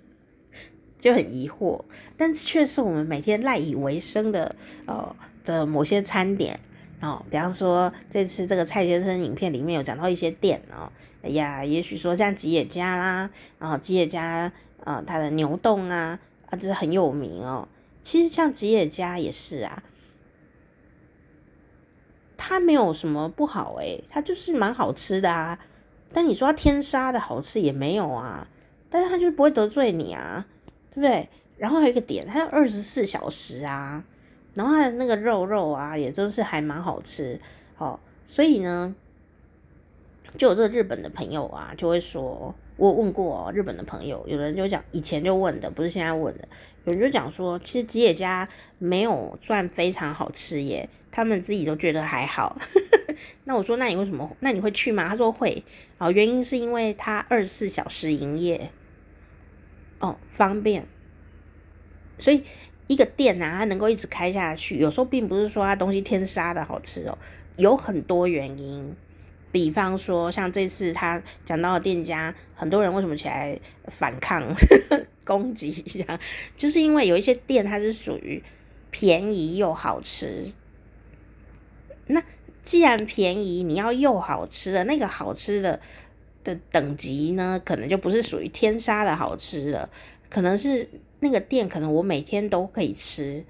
[1.00, 1.82] 就很疑惑，
[2.16, 4.54] 但却是我们每天赖以为生的
[4.84, 6.60] 呃的某些餐点。
[7.00, 14.52] 哦，比方说这次这个蔡先生影片里面有讲到一些店哦，哎呀，也许说像吉野家啦，然后吉野家。
[14.86, 16.18] 啊，它的牛洞啊，
[16.48, 17.68] 啊，这是很有名哦。
[18.00, 19.82] 其实像吉野家也是啊，
[22.36, 25.58] 它没有什么不好诶，它就是蛮好吃的啊。
[26.12, 28.46] 但你说它天杀的好吃也没有啊，
[28.88, 30.46] 但是它就是不会得罪你啊，
[30.90, 31.28] 对不对？
[31.58, 34.04] 然后还有一个点，它有二十四小时啊，
[34.54, 37.40] 然后它的那个肉肉啊，也都是还蛮好吃
[37.78, 37.98] 哦。
[38.24, 38.94] 所以呢，
[40.36, 42.54] 就有这日本的朋友啊，就会说。
[42.78, 46.46] 我问过哦，日本的朋友，有人就讲以前就问的，不是现在问的。
[46.84, 48.46] 有人就讲说，其实吉野家
[48.76, 52.58] 没有算非常好吃耶，他们自己都觉得还好。
[53.44, 54.30] 那我说，那你为什么？
[54.40, 55.08] 那你会去吗？
[55.08, 55.64] 他说会。
[55.96, 58.70] 哦，原因是因为他二十四小时营业，
[60.00, 60.86] 哦，方便。
[62.18, 62.42] 所以
[62.88, 67.16] 一个店啊，它能够一直开下去，有时候并不是说它东西天杀的好吃哦，
[67.56, 68.94] 有很多原因。
[69.56, 74.54] 比方说，像这次他讲到的店家，很多人为什么起来反抗、
[75.24, 76.20] 攻击一下，
[76.58, 78.42] 就是因为有一些店它是属于
[78.90, 80.52] 便宜又好吃。
[82.08, 82.22] 那
[82.66, 85.80] 既然便宜，你要又好吃的，那个好吃的
[86.44, 89.88] 的等级呢，可能就不是属于天杀的好吃了，
[90.28, 90.86] 可能是
[91.20, 93.42] 那个店，可能我每天都可以吃，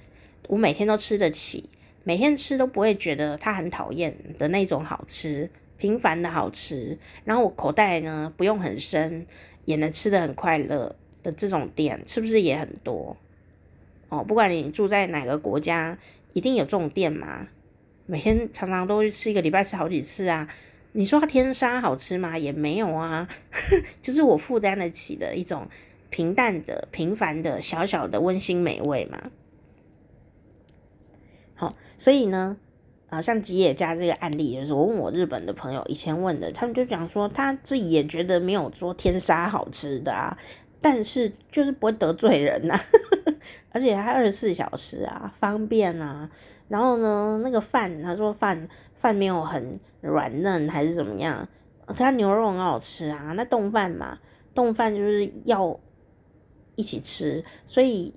[0.46, 1.68] 我每天都吃得起，
[2.04, 5.50] 每天吃都不会觉得它很讨厌的那种好吃。
[5.78, 9.26] 平凡的好吃，然后我口袋呢不用很深，
[9.64, 13.16] 也能吃得很快乐的这种店，是不是也很多？
[14.08, 15.98] 哦，不管你住在哪个国家，
[16.32, 17.48] 一定有这种店嘛。
[18.06, 20.48] 每天常常都去吃，一个礼拜吃好几次啊。
[20.92, 22.38] 你说它天杀好吃吗？
[22.38, 23.28] 也没有啊，
[24.00, 25.68] 就是我负担得起的一种
[26.08, 29.30] 平淡的、平凡的、小小的温馨美味嘛。
[31.54, 32.56] 好，所以呢，
[33.16, 40.36] 啊，像吉野家这个案例，就是我问我日本的朋友以前问的，他们就讲说他自己也觉得没有说天杀好吃的啊，
[40.80, 42.80] 但是就是不会得罪人呐、啊，
[43.72, 46.30] 而且还二十四小时啊，方便啊。
[46.68, 51.48] 然后呢，那个饭，他说饭饭没有很软嫩还是怎么样，
[51.86, 53.32] 他牛肉很好吃啊。
[53.36, 54.18] 那冻饭嘛，
[54.54, 55.78] 冻饭就是要
[56.74, 58.12] 一起吃，所以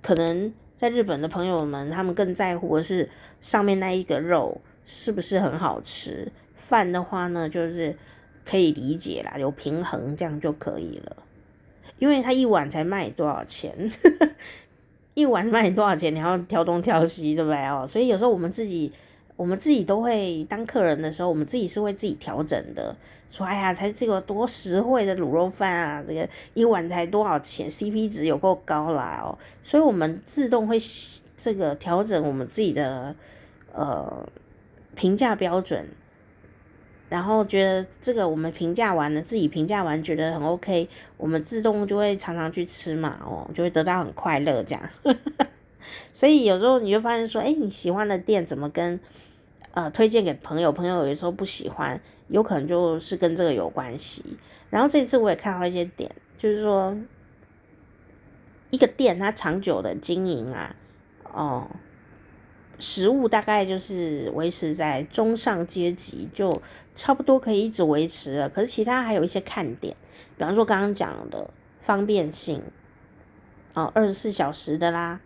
[0.00, 0.52] 可能
[0.82, 3.08] 在日本的朋友们，他们更在乎的是
[3.40, 6.32] 上面那一个肉是不是很好吃。
[6.56, 7.96] 饭的话呢，就是
[8.44, 11.16] 可以理解啦，有平衡这样就可以了，
[12.00, 13.72] 因为他一碗才卖多少钱。
[15.14, 16.12] 一碗卖多少钱？
[16.12, 17.86] 你要挑东挑西，对不对哦？
[17.86, 18.92] 所以有时候我们自己，
[19.42, 22.96] 我们自己都会当客人的时候，我们自己是会自己调整的。
[23.28, 29.36] 说哎呀，才这个多实惠的卤肉饭啊，这个一碗才多少钱？CP 值有够高啦哦！
[29.60, 30.78] 所以我们自动会
[31.36, 33.16] 这个调整我们自己的
[33.72, 34.24] 呃
[34.94, 35.88] 评价标准。
[37.08, 44.90] 然后觉得这个我们评价完了，自己评价完觉得很 OK，我们自动就会常常去吃嘛，哦，就会得到很快乐这样。
[46.12, 49.00] 所以有时候你就发现说，哎，你喜欢的店怎么跟
[49.72, 54.24] 呃推荐给朋友，朋友有时候不喜欢，有可能就是跟这个有关系。
[54.70, 56.96] 然后这次我也看到一些点，就是说
[58.70, 60.74] 一个店它长久的经营啊，
[61.32, 61.66] 哦。
[62.78, 66.60] 食物大概就是维持在中上阶级，就
[66.96, 68.48] 差不多可以一直维持了。
[68.48, 69.96] 可是其他还有一些看点，
[70.36, 71.48] 比方说刚刚讲的
[71.78, 72.60] 方便性，
[73.74, 75.20] 哦，二十四小时的啦。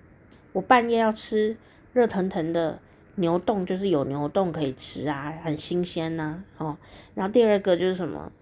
[0.53, 1.57] 我半夜要吃
[1.95, 2.79] 热腾腾的
[3.17, 6.79] 牛丼，就是有牛丼可以吃啊，很新鲜呐、哦。
[7.15, 8.33] 然后第二个就是什么，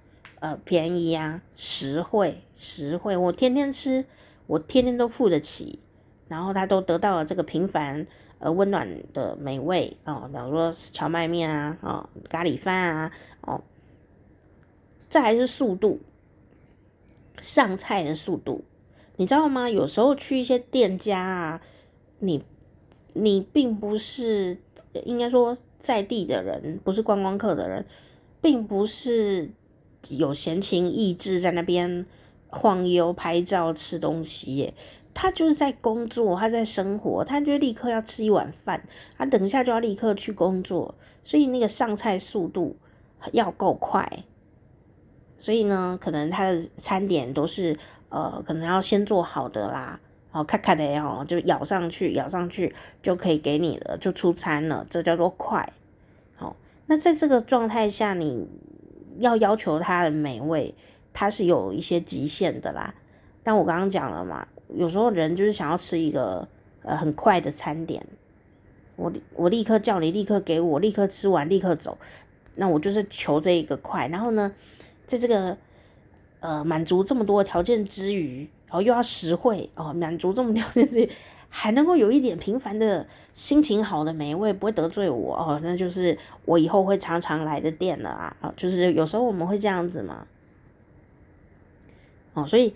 [0.41, 3.17] 呃，便宜啊，实惠，实惠。
[3.17, 4.05] 我天天吃，
[4.47, 5.79] 我天天都付得起，
[6.29, 8.07] 然后他都得到了这个平凡。
[8.41, 13.63] 而，温暖的美味哦，比方说荞麦面啊，哦，咖喱饭啊，哦，
[15.09, 16.01] 再来是速度，
[17.41, 18.65] 上菜的速度，
[19.17, 19.71] 你知道吗？
[19.71, 21.63] 有时候去一些店家啊，
[22.19, 22.45] 你
[23.15, 24.59] 你并不是
[25.05, 27.85] 应该说在地的人，不是观光客的人，
[28.41, 29.51] 并不是
[30.11, 32.05] 有闲情逸致在那边
[32.49, 34.75] 晃悠、拍照、吃东西耶。
[35.15, 38.85] 他就是在工作，他在生活，他就立刻要吃一碗饭，
[39.17, 42.77] 他等一下就要立刻去工作，所以那个上菜速度
[43.31, 44.25] 要够快。
[45.39, 50.01] 所以呢，可能他的餐点都是呃，可能要先做好的啦，
[50.35, 55.73] 哦咔咔的哦，就咬上去，咬上去就可以给你了，就出餐了，这叫做快。
[56.35, 56.57] 好，
[56.87, 58.49] 那在这个状态下，你
[59.21, 60.75] 要要求它的美味，
[61.13, 62.93] 它是有一些极限的啦。
[63.45, 64.49] 但我刚刚讲了嘛。
[64.75, 66.49] 有时候人就是想要吃一个
[66.83, 68.05] 呃很快的餐点，
[68.97, 71.97] 我我立刻叫你，立刻给我，立刻吃完，立刻走。
[72.57, 74.09] 那我就是求这一个快。
[74.09, 74.53] 然后呢，
[75.07, 75.57] 在这个
[76.41, 81.11] 呃满足这么多条件之余，后又要实惠哦，满足这么条件之余，
[81.49, 88.55] 还能够有一点平凡的心情好的美味，不会得罪我哦，那就是我以后会常常来的店了啊。
[88.57, 90.27] 就是有时候我们会这样子嘛。
[92.35, 92.75] 哦，所以。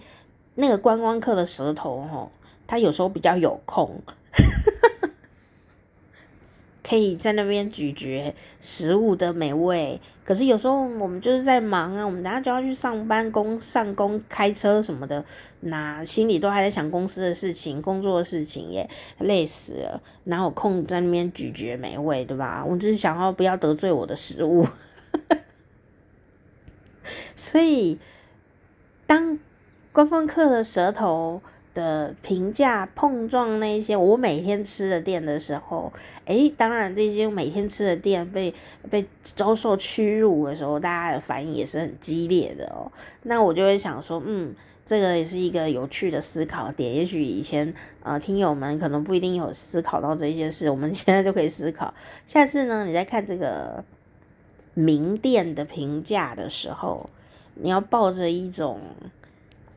[0.60, 2.28] 那个观光客的舌头，哦，
[2.66, 4.02] 他有时候比较有空，
[6.88, 10.00] 可以在那边咀嚼食物的美味。
[10.24, 15.24] 可是有时候我们就是在忙啊，我们等下就要去上班、工上工、开车什么的，
[15.60, 22.64] 那心里都还在想公司的事情、工作的事情耶，累死了，哪有空在那边咀嚼美味，对吧？
[22.64, 24.66] 我只是想要不要得罪我的食物，
[27.36, 27.98] 所以
[29.06, 29.38] 当。
[29.90, 31.42] 观光客的舌头
[31.78, 35.92] 的评价碰撞那些我每天吃的店的时候，
[36.24, 38.52] 诶，当然这些每天吃的店被
[38.90, 42.90] 被遭受屈辱的时候，大家的反应也是很激烈的哦。
[43.22, 44.52] 那我就会想说，嗯，
[44.84, 46.92] 这个也是一个有趣的思考点。
[46.92, 47.72] 也许以前
[48.02, 51.94] 呃听友们可能不一定有思考到这些事，我们 现在就可以思考。
[52.26, 53.84] 下次呢，你在看这个
[54.74, 57.08] 名店的评价的时候，
[57.54, 58.80] 你要抱着一种。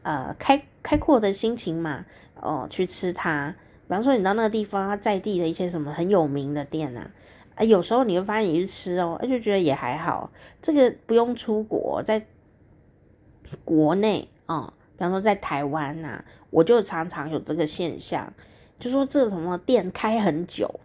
[0.04, 2.06] 呃，开开阔的心情嘛，
[2.36, 3.56] 哦，去吃它。
[3.88, 7.12] 比方说，你到那个地方，它在地的一些什么很有名的店啊，
[7.56, 10.32] 啊，有时候你会发现你去吃哦，就觉得也还好。
[10.62, 12.26] 这个不用出国，在
[13.66, 18.34] 国内哦，比方说在台湾呐、我就常常有这个现象，
[18.80, 20.80] 就说这什么店开很久，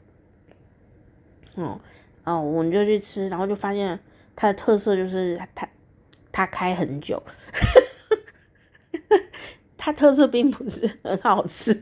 [1.55, 1.81] 哦
[2.25, 3.99] 哦，我们就去吃，然后就发现
[4.35, 5.69] 它的特色就是它
[6.33, 7.23] 它开很久。
[9.87, 11.73] 它特色并不是很好吃，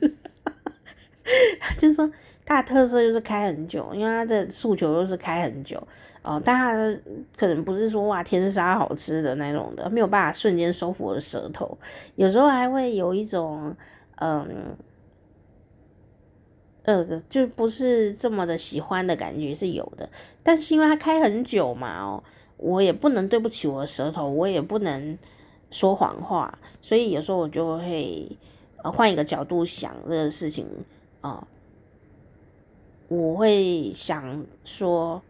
[1.80, 2.11] 就是说
[2.44, 5.82] 它的特色就是开很久，因为它的诉求就是开很久
[6.20, 6.38] 哦。
[6.44, 7.00] 但它
[7.34, 11.78] 可能不是说哇天杀好吃的那种的，没有办法瞬间收服我的舌头，
[12.16, 13.74] 有时候还会有一种
[14.16, 14.76] 嗯。
[16.82, 20.07] 呃，就不是这么的喜欢的感觉是有的，
[20.42, 22.22] 但是因为它开很久嘛，哦，
[22.59, 25.16] 我也不能对不起我的舌头，我也不能
[25.75, 28.29] 说谎话，所以有时候我就会
[28.85, 30.64] 呃换一个角度想这个事情
[31.20, 31.45] 啊，
[33.09, 35.20] 我会想说。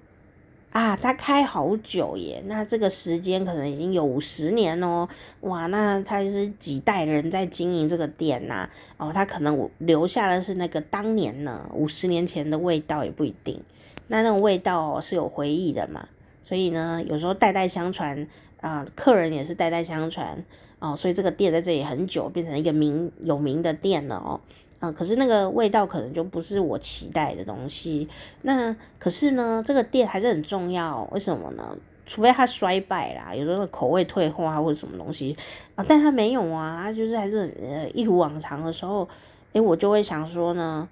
[0.75, 5.09] 啊，他开好久耶，那这个时间可能已经有五十年哦，
[5.43, 13.63] 哇，那他是几代人在经营这个店呐、哦，他可能留下的是那个当年呢，五十年前的味道也不一定。
[14.09, 16.09] 那那种味道是有回忆的嘛，
[16.43, 18.27] 所以呢，有时候代代相传
[18.65, 20.43] 啊、客人也是代代相传
[20.79, 24.41] 哦，所以这个店在这里很久，变成一个名有名的店了哦。
[24.81, 28.09] 啊、可是那个味道可能就不是我期待的东西。
[28.41, 31.07] 那可是呢，这个店还是很重要。
[31.13, 31.77] 为什么呢？
[32.07, 35.37] 除非它衰败啦，有时候口味退化或者什么东西
[35.75, 39.07] 啊，但它没有啊，它就是还是呃一如往常的时候，
[39.53, 40.89] 诶，我就会想说呢，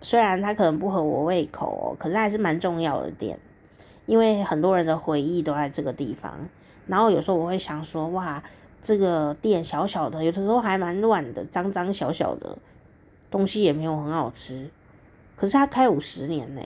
[0.00, 3.38] 虽然它可能不合我胃口，可是还是蛮重要的店，
[4.06, 6.48] 因为很多人的回忆都在这个地方。
[6.86, 8.42] 然后有时候我会想说，哇，
[8.80, 12.58] 这个店小小的，有的时候还蛮乱的，脏脏小小的。
[13.30, 14.70] 东西也没有很好吃，
[15.34, 16.62] 可是他开五十年呢，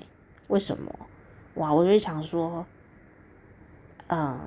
[0.49, 0.95] 为什么？
[1.55, 2.66] 哇，我就想说，
[4.09, 4.39] 嗯，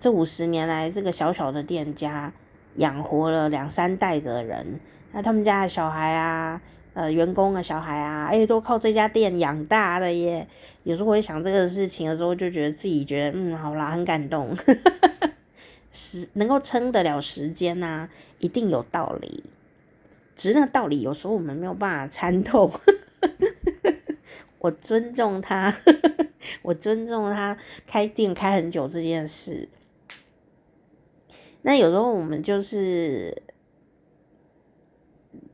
[0.00, 2.32] 这五十年来，这个小小的店家
[2.78, 4.80] 养活了两三代的人，
[5.12, 6.60] 那他们家的小孩啊，
[6.96, 10.48] 呃，员工的小孩啊，哎，都靠这家店养大的耶。
[10.82, 14.56] 有时候会想这个事情的时候，就觉得自己觉得，嗯，好啦，很感动，
[15.92, 19.44] 时能够撑得了时间呐、啊，一定有道理。
[20.34, 22.72] 只是那个道理，有时候我们没有办法参透。
[24.60, 25.74] 我尊重他，
[26.62, 29.68] 我尊重他开店开很久这件事。
[31.60, 33.42] 那有时候我们就是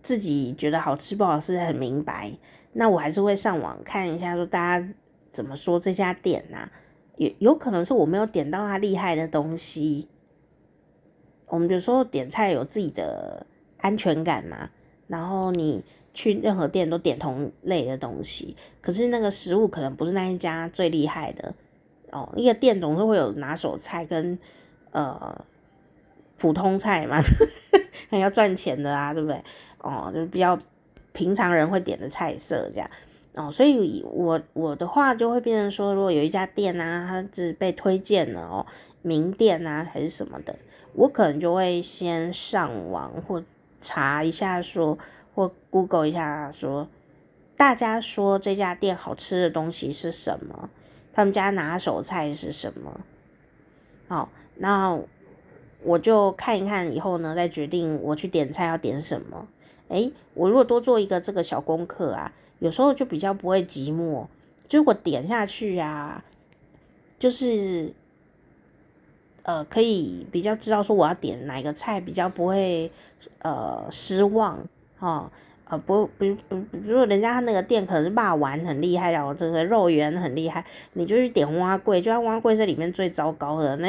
[0.03, 2.33] 自己觉得好吃不好吃很明白，
[2.73, 4.95] 那我还是会上网看一下，说大家
[5.31, 6.73] 怎么说这家店呐、啊？
[7.17, 10.09] 有有可能是我没有点到他厉害的东西。
[11.47, 13.47] 我们有时候点菜有自己的。
[13.83, 14.71] 安全感嘛，
[15.09, 15.85] 然后你
[16.15, 21.53] 去任何店都点同类的东西，可是那个食物可能不是那一家最厉害的
[22.13, 22.33] 哦。
[22.37, 24.39] 一个店总是会有拿手菜跟
[24.93, 25.45] 呃
[26.39, 27.21] 普通菜嘛，
[28.09, 29.43] 还要赚钱的啊，对不对？
[29.83, 30.59] 哦，就比较
[31.13, 32.91] 平常人会点的菜色这样
[33.37, 33.51] 哦。
[33.51, 38.67] 所以我我的话就会变成说，如果有一家店啊，它是被推荐了哦，
[39.03, 40.57] 名店啊还是什么的，
[40.95, 43.45] 我可能就会先上网或。
[43.85, 44.97] 查一下说，
[45.35, 46.87] 或 Google 一下说，
[47.57, 50.71] 大家说这家店好吃的东西是什么？
[51.13, 53.01] 他们家拿手菜是什么？
[54.07, 54.97] 好，那
[55.83, 59.49] 我就看一看以后呢，再决定我去点菜要点什么。
[59.93, 64.27] 诶，我如果多做一个这个小功课啊，有时候就比较不会寂寞。
[64.67, 66.25] 就我点下去啊，
[67.19, 67.93] 就是。
[69.45, 72.89] 呃，可以比较知道说我要点哪个菜，比较不会
[73.41, 74.65] 呃失望
[75.01, 75.29] 哦。
[75.79, 80.65] 不不不，如果人家那个店可能是肉圆很厉害，然后这个肉圆很厉害，
[80.95, 83.89] 你就去点碗粿，就算碗粿是里面最糟糕的， 那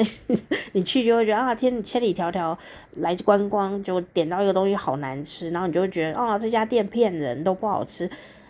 [0.73, 2.57] 你去就会觉得啊，天，你千里迢迢
[2.97, 8.09] 来观光，就点到一个东西好难吃，然后你就会觉得啊，这家店骗人，都不好吃。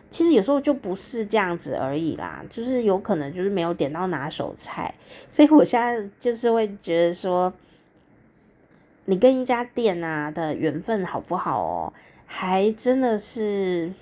[0.10, 4.94] 其实有时候就不是这样子而已啦，就是有可能就是没有点到拿手菜，
[5.28, 7.52] 所以我现在就是会觉得说，
[9.06, 11.94] 你跟一家店啊的缘分好不好哦，
[12.36, 13.94] 还真的是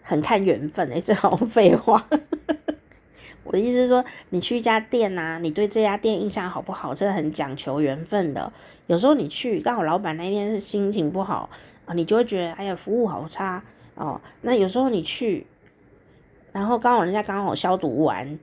[0.00, 2.06] 很看缘分诶， 这好废话。
[3.42, 8.52] 我的意思是说，你去一家店啊，你对这家店印象好不好，真的很讲求缘分的。
[8.86, 11.50] 有时候你去刚好老板那天是心情不好。
[11.86, 13.64] 啊，你就会觉得哎呀，服务好差
[13.96, 14.20] 哦。
[14.42, 15.44] 那有时候你去，
[16.52, 18.38] 然后刚好人家刚好消毒完，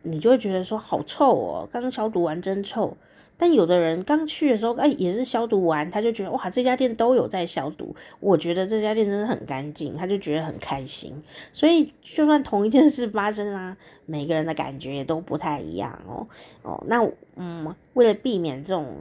[0.00, 2.96] 你就会觉得说好臭哦，刚消毒完真臭。
[3.38, 11.14] 但有的人刚去的时候，哎，也是消毒完，他就觉得哇，这家店都有在消毒，我觉得这家店真的很干净，他就觉得很开心。
[11.52, 16.26] 所以就算同一件事发生啊，每个人的感觉也都不太一样哦。
[16.62, 18.94] 哦，那嗯，为了避免这种。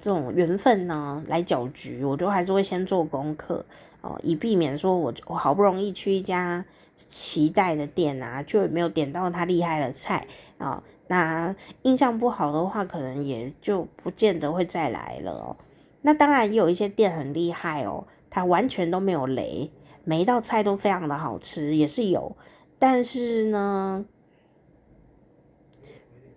[0.00, 3.64] 这种缘分呢，来搅局，我就还是会先做功课
[4.04, 6.64] 哦，以避免说我我好不容易去一家
[6.96, 10.26] 期待的店啊，就没有点到他厉害的菜
[10.58, 10.68] 啊。
[10.68, 15.56] 哦那印象不好的话，可能也就不见得会再来了哦。
[16.00, 19.70] 那当然也有一些店很厉害哦，它完全都没有雷，
[20.04, 22.34] 每一道菜都非常的好吃，也是有。
[22.78, 24.06] 但是呢，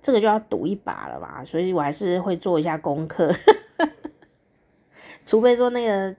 [0.01, 3.33] 这个就要赌一把了吧，所以我还是会做一下功课。
[5.25, 6.13] 除非说那个，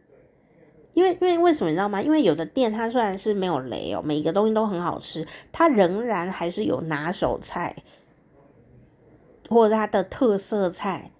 [0.99, 2.03] 因为因为为什么你知道吗？
[2.03, 7.77] 因为有的店它虽然是没有雷哦，每个东西都很好吃，它仍然还是有拿手菜。
[9.49, 11.13] 或者它的特色菜，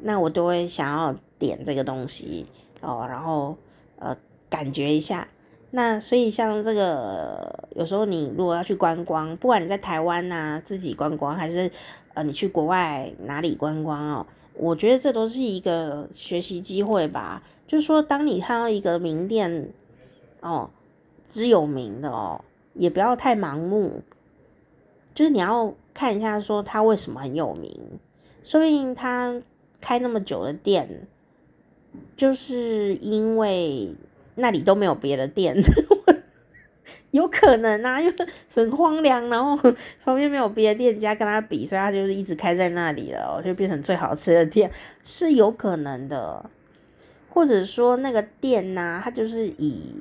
[0.00, 2.44] 那我都会想要点这个东西
[2.80, 3.56] 哦，然后
[4.00, 4.16] 呃
[4.50, 5.28] 感觉一下。
[5.70, 11.70] 那所以像这个，有时候你如果要去观光，不管你在台湾呐、自己观光，还是
[12.12, 17.42] 呃你去国外哪里观光哦，我觉得这都是一个学习机会吧。
[17.70, 19.70] 就是说，当你看到一个名店
[20.40, 20.70] 哦，
[21.28, 22.44] 只有名的哦，
[22.74, 24.02] 也不要太盲目，
[25.14, 25.72] 就是你要。
[25.92, 27.78] 看一下，说他为什么很有名？
[28.42, 29.42] 说不定他
[29.80, 31.06] 开那么久的店，
[32.16, 33.94] 就是因为
[34.36, 35.54] 那里都没有别的店，
[37.10, 38.14] 有可能啊，因为
[38.54, 39.54] 很荒凉，然后
[40.02, 44.70] 旁边没有别的店家跟他比，所以他就是一直开在那里了，就变成最好吃的店，
[45.02, 46.48] 是有可能的。
[47.30, 49.94] 或者说那个店呢、啊，他就是以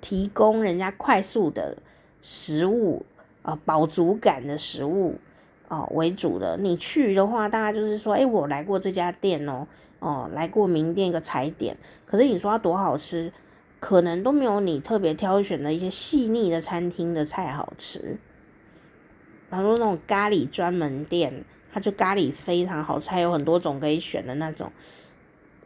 [0.00, 1.76] 提供人家快速的
[2.22, 3.04] 食物。
[3.42, 5.14] 啊，饱足感的食物
[5.68, 6.58] 哦为主的。
[6.58, 9.66] 你去的话，大概就是说，哎，我来过这家店哦，
[10.00, 11.74] 哦，来过名店一个踩点。
[12.04, 13.32] 可是你说它多好吃，
[13.80, 18.18] 可能都没有你特别挑选的一些细腻的餐厅的菜好吃。
[19.50, 21.42] 比如说那种咖喱专门店，
[21.72, 24.70] 它就咖喱非常好吃，还有很多种可以选的那种。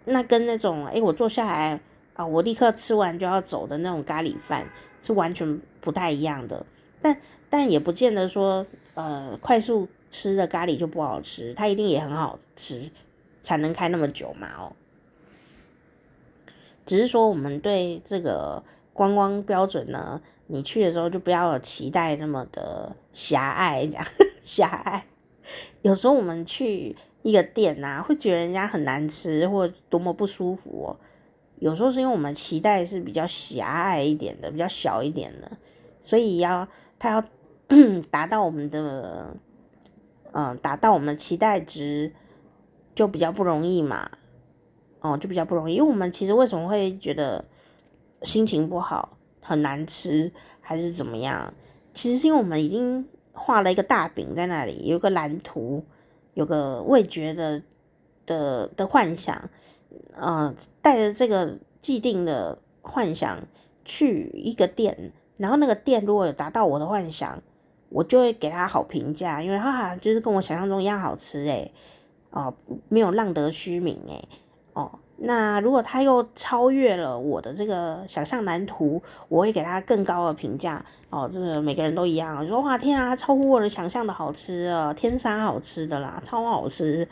[0.04, 1.80] 那跟那种，哎，我坐下来
[2.14, 4.66] 啊，我立刻吃完就要走的那种咖喱饭，
[5.00, 6.64] 是完全不太一样的。
[7.00, 7.16] 但
[7.48, 12.90] 但也不见得说，呃，快速吃的咖喱就不好吃，它一定也很好吃，
[13.42, 14.72] 才能开那么久嘛哦。
[16.84, 24.04] 只是说我们对这个观光标准呢，你去的时候就不要有期待那么的狭隘，这样
[24.42, 25.06] 狭隘。
[25.82, 30.96] 有时候我们去一个店、啊，会觉得人家很难吃或多么不舒服哦。
[31.58, 35.50] 有时候是因为我们期待是比较狭隘一点的，比较小一点的，
[36.00, 36.68] 所以要
[36.98, 37.24] 他要。
[38.10, 39.34] 达到我们的，
[40.32, 42.12] 嗯，达到我们的期待值
[42.94, 44.10] 就比较不容易嘛，
[45.00, 47.46] 哦，就比较不容易，因为我们其实为什么会觉得
[48.24, 51.54] 心情不好、很难吃，还是怎么样？
[51.94, 55.82] 其实是因为我们已经画了一个大饼在那里，有个蓝图，
[56.34, 57.62] 有个味觉的
[58.26, 59.50] 的的幻想，
[60.16, 63.38] 嗯，带着这个既定的幻想
[63.84, 67.42] 去一个店，然后那个店如果有达到我的幻想。
[67.94, 71.70] 我就会给他好评价，因为哈哈，就是跟我想象中一样好吃诶，
[72.30, 72.54] 哦，
[72.88, 74.26] 没有浪得虚名诶，
[74.72, 87.06] 哦，那如果他又超越了我的这个想象蓝图，我会给他更高的评价，哦，这个每个人都一样，说哇天啊，超乎我的想象的好吃啊，天杀好吃的啦，超好吃。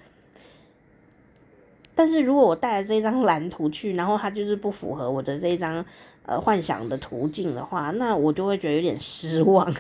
[1.95, 5.85] 但是如果我带了这张蓝图去，然后它就是不符合我的这张
[6.25, 9.71] 呃幻想的途径的话，那我就会觉得有点失望。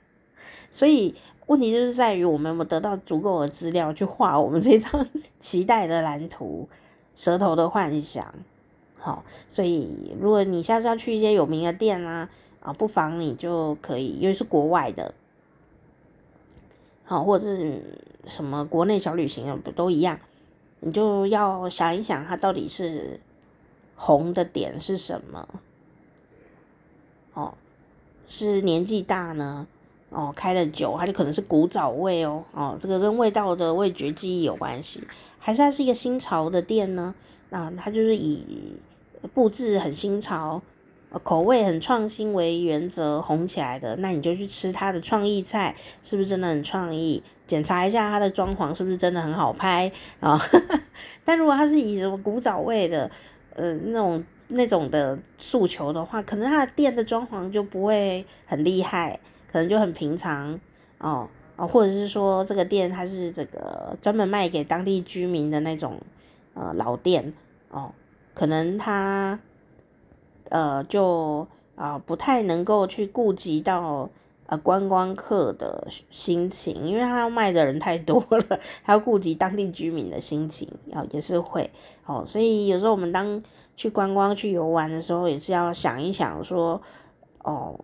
[0.70, 1.14] 所以
[1.46, 5.08] 问题就是在于我们有没有得到足够的资料去画我们这张
[5.40, 6.68] 期待的蓝图，
[7.14, 8.34] 舌头的幻想。
[8.98, 12.28] 好，所以如果你下次要去一些有名的店啊，
[12.62, 15.14] 啊，不妨你就可以，因为是国外的，
[17.04, 20.18] 好，或者是什么国内小旅行啊，不都一样，
[20.80, 23.20] 你就要想一想它到底是
[23.96, 25.48] 红的点是什么？
[27.34, 27.54] 哦，
[28.26, 29.66] 是年纪大呢？
[30.10, 32.44] 哦，开了酒，它就可能是古早味哦。
[32.52, 35.02] 哦，这个跟味道的味觉记忆有关系，
[35.38, 37.14] 还是它是一个新潮的店呢？
[37.48, 38.76] 那它就是以
[39.32, 40.60] 布置很新潮、
[41.20, 43.96] 口味很创新为原则红起来的。
[43.96, 47.22] 那你就去吃它的创意菜，是不是真的很创意？
[47.46, 49.90] 检查一下它的装潢是不是真的很好拍
[50.20, 50.40] 啊？
[51.24, 53.10] 但如果它是以什么古早味的，
[53.54, 59.20] 呃，那种那种的诉求的话，可能它的店的装潢就不会很厉害。
[59.50, 60.58] 可能就很平常
[60.96, 66.00] 哦，啊，或者是说这个店它是这个专门卖给当地居民的那种
[66.54, 67.34] 呃老店
[67.68, 67.92] 哦，
[68.32, 69.38] 可能它
[70.52, 74.08] 呃就啊、不太能够去顾及到
[74.46, 81.68] 呃观光客的心情，因为他要卖的人太多了， 还要顾及当地居民的心情，啊，也是会
[82.04, 82.22] 哦。
[82.26, 83.42] 所以有时候我们当
[83.74, 86.80] 去观光去游玩的时候，也是要想一想说，
[87.42, 87.74] 哦，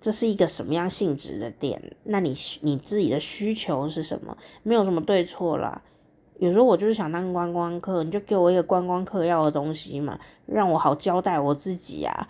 [0.00, 1.82] 这是一个什么样性质的店？
[2.04, 4.36] 那你你自己的需求是什么？
[4.62, 5.82] 没有什么对错啦。
[6.38, 12.28] 有时候我就是想当观光客，你就给我一个观光客要的东西嘛，让我好交代我自己啊。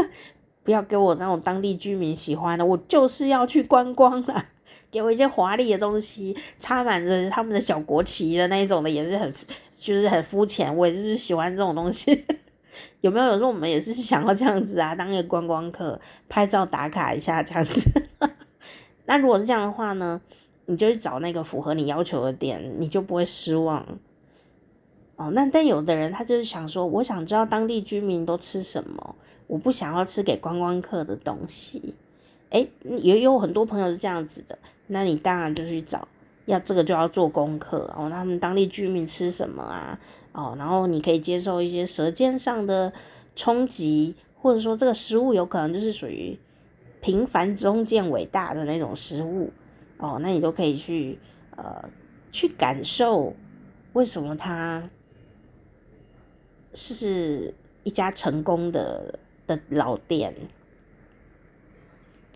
[0.62, 4.46] 不要给我那种当地居民喜欢的，我就是要去观光啦。
[4.90, 9.32] 给我一些华丽的东西，插满着他们的小国旗的那一种的，也是很
[9.74, 10.74] 就是很肤浅。
[10.76, 12.24] 我也就是喜欢这种东西。
[13.00, 13.26] 有没有？
[13.26, 15.98] 有时候我们也是想要这样子啊，当一个观光客，
[16.28, 18.02] 拍照打卡一下这样子。
[19.06, 20.20] 那如果是这样的话呢？
[20.66, 23.84] 你就去找那个符合你要求的店，你就不会失望。
[25.16, 29.14] 哦，那但有的人他就是想说，我想知道当地居民都吃什么，
[29.46, 31.94] 我不想要吃给观光客的东西。
[32.50, 34.58] 诶，也有很多朋友是这样子的，
[34.88, 36.06] 那你当然就去找，
[36.44, 38.10] 要这个就要做功课哦。
[38.10, 39.98] 他们当地居民吃什么啊？
[40.32, 42.92] 哦，然后你可以接受一些舌尖上的
[43.34, 46.38] 冲击，或者说这个食物有可能就是属于
[47.00, 49.50] 平凡中见伟大的那种食物。
[49.98, 51.18] 哦，那你都可以去
[51.56, 51.88] 呃
[52.30, 53.34] 去感受
[53.94, 54.90] 为什么它
[56.74, 60.34] 是一家成功的的老店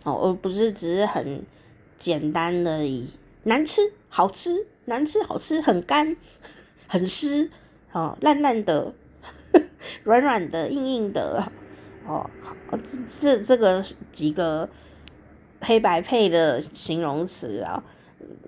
[0.05, 1.45] 哦，而不是只是很
[1.99, 3.11] 简单的以
[3.43, 6.17] 难吃好吃难吃好吃很干
[6.89, 7.51] 很湿
[7.93, 8.95] 哦烂烂的
[10.05, 11.53] 软软的硬硬的
[12.07, 12.31] 哦，
[13.19, 14.69] 这这个几个。
[15.61, 17.83] 黑白配的形容词啊，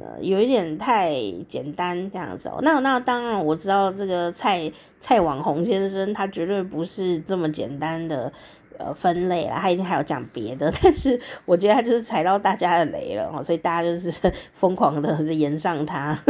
[0.00, 1.14] 呃，有一点太
[1.46, 2.58] 简单这样子哦。
[2.62, 8.32] 那那当然我知道这个蔡蔡网红先生他绝对不是这么简单的
[8.78, 10.72] 呃分类啦，他一定还有讲别的。
[10.82, 14.10] 但是我觉得他就是踩到大家的雷了哦，所以大家就是
[14.54, 16.16] 疯狂的炎上他。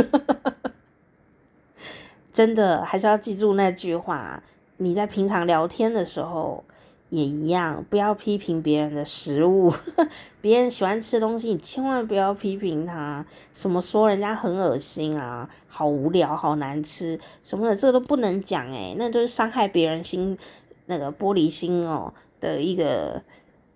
[2.32, 4.42] 真的还是要记住那句话，
[4.78, 6.64] 你在平常聊天的时候。
[7.12, 9.70] 也一样，不要批评别人的食物，
[10.40, 13.26] 别人喜欢吃的东西，你千万不要批评他。
[13.52, 20.38] 什么说人家很恶心啊，好无聊，好难吃什么的，这都不能讲诶，那都是伤害别人心，
[20.86, 23.22] 那个玻璃心哦的一个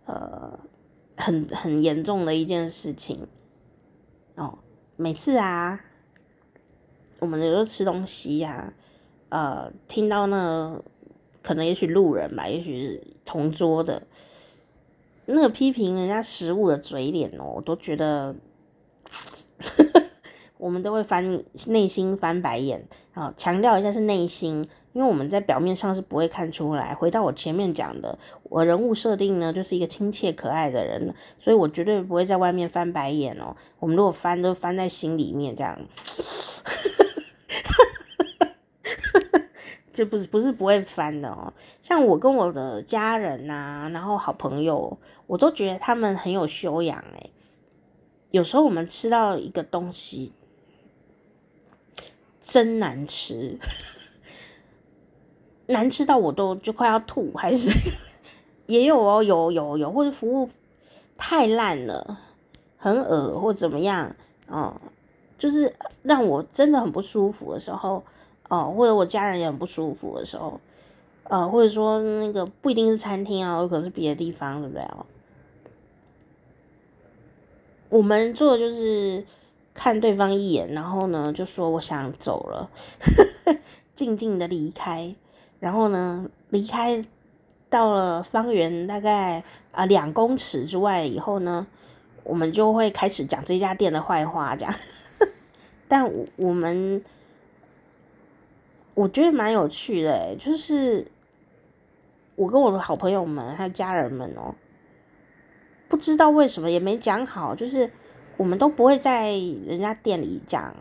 [0.06, 0.58] 呃
[1.18, 3.28] 很很严重的一件事情
[4.36, 4.60] 哦。
[4.96, 5.78] 每次啊，
[7.20, 8.72] 我们有时候吃东西呀、
[9.28, 10.80] 呃，听到那
[11.46, 13.02] 可能也许路人吧，也许是。
[13.28, 14.00] 同桌的
[15.24, 18.36] 那个批评人家食物的嘴脸哦，我都觉得，
[20.58, 22.86] 我们都会翻内心翻白眼。
[23.12, 26.94] 好，强调一下是内心，因为我们在表面上是不会看出来。
[26.94, 33.56] 回到我前面讲的，我人物设定呢，就是一个亲切可爱的人，所以我绝对不会在外面翻白眼哦。
[33.80, 35.76] 我们如果翻，都翻在心里面这样。
[39.96, 47.30] 就不是不是不会翻的哦，像我跟我的家人呐、然后好朋友，我都觉得他们很有修养诶。
[48.30, 50.34] 有时候我们吃到一个东西
[52.38, 53.58] 真难吃，
[55.68, 57.70] 难吃到我都就快要吐，还是
[58.66, 60.50] 也有哦，有有有，或者服务
[61.16, 62.18] 太烂了，
[62.76, 64.14] 很恶或怎么样
[64.48, 64.78] 哦，
[65.38, 68.04] 就是让我真的很不舒服的时候。
[68.48, 70.60] 哦，或者我家人也很不舒服的时候，
[71.24, 75.04] 呃，或者说那个不一定是餐厅啊，有可能是别的地方，对不对哦？
[77.88, 79.24] 我们做的就是
[79.74, 82.70] 看对方一眼，然后呢，就说我想走了，
[83.96, 85.12] 静静的离开，
[85.58, 87.04] 然后呢，离开
[87.68, 89.42] 到了方圆大概
[89.72, 91.66] 啊两公尺之外以后呢，
[92.22, 94.72] 我们就会开始讲这家店的坏话，这样，
[95.88, 97.02] 但我们。
[98.96, 101.06] 我觉得蛮有趣的欸，就是
[102.34, 104.54] 我跟我的好朋友们还有家人们喔，
[105.86, 107.90] 不知道为什么也没讲好，就是
[108.38, 109.32] 我们都不会在
[109.66, 110.74] 人家店里讲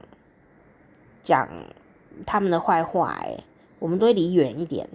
[1.22, 1.49] 讲
[2.26, 3.43] 他们的坏话欸，
[3.80, 4.88] 我们都会离远一点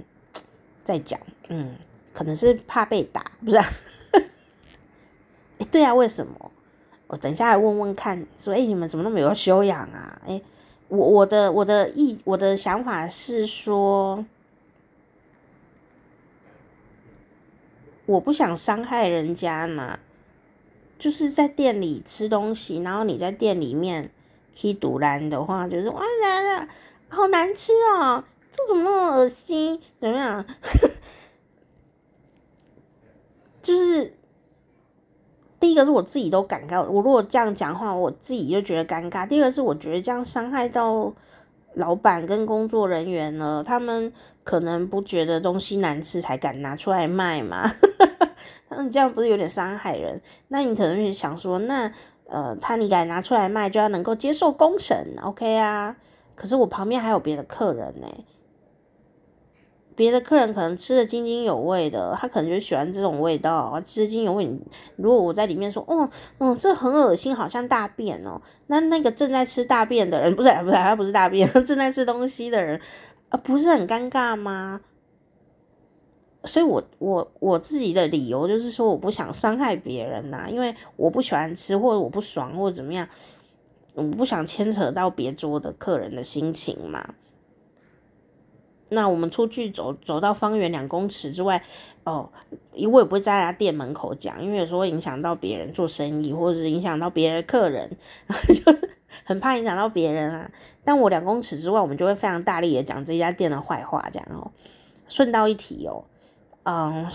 [0.82, 1.76] 再讲，嗯，
[2.14, 3.64] 可能是怕被打，不是啊？
[5.60, 6.50] 欸，对啊，为什么？
[7.06, 10.18] 我等一下问问看，说，欸，你们怎么那么有修养啊？
[10.26, 10.42] 欸。
[10.90, 14.26] 我我的我的意我的想法是说，
[18.06, 20.00] 我不想伤害人家嘛，
[20.98, 24.10] 就是在店里吃东西，然后你在店里面
[24.52, 26.68] 踢赌烂的话，就是哇来了，
[27.08, 29.80] 好难吃哦，这怎么那么恶心？
[30.00, 30.44] 怎么样？
[33.62, 34.12] 就是
[35.60, 39.26] 第一个是我自己都尴尬，我如果这样讲话，我自己就觉得尴尬。
[39.26, 41.12] 第二个是我觉得这样伤害到
[41.74, 44.10] 老板跟工作人员了，他们
[44.42, 47.70] 可能不觉得东西难吃才敢拿出来卖嘛。
[48.70, 50.20] 那你，这样不是有点伤害人？
[50.48, 51.92] 那你可能是想说，那
[52.26, 55.94] 呃，他你敢拿出来卖，就要能够接受公审，OK 啊？
[56.34, 58.06] 可是我旁边还有别的客人呢。
[59.96, 64.48] 别的客人可能吃的津津有味的，他可能就喜欢这种味道，吃津津有味。
[64.96, 72.80] 如果我在里面说，哦，哦，这很恶心，好像大便哦，那那个正在吃大便的人，不是，不是，他不是大便， 正在吃东西的人，
[73.28, 74.80] 啊，不是很尴尬吗？
[76.44, 83.06] 所以我我我自己的理由就是说，我不想伤害别人呐，因为我不喜欢吃，或者我不爽，或者怎么样，
[83.94, 87.14] 我不想牵扯到别桌的客人的心情嘛。
[88.90, 91.62] 那我们出去走走到方圆两公尺之外，
[92.04, 92.30] 哦，
[92.74, 97.90] 因为我也不会在他店门口讲，因为有时候会影响到别人做生意，或者是影响到别人客人，
[98.54, 98.76] 就
[99.24, 100.50] 很怕影响到别人啊。
[100.84, 104.50] 但我两公尺之外，我们就会非常大力的讲这家店的坏话，这样哦。
[105.08, 106.04] 顺道一提哦，
[106.64, 107.06] 嗯，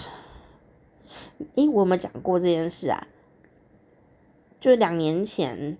[1.55, 3.07] 诶，我有没有讲过这件事啊？
[4.59, 5.77] 就两年前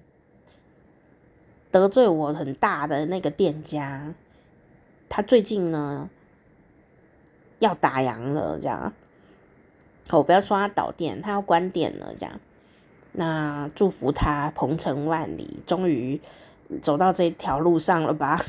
[1.72, 4.14] 得罪我很大的那个店家。
[5.10, 6.10] 他最近呢
[7.60, 8.94] 要打烊了，这样。
[10.12, 12.40] 我不要说他倒店，他要关店了，这样。
[13.14, 16.22] 那祝福他鹏程万里，终于
[16.82, 18.40] 走到这条路上了吧？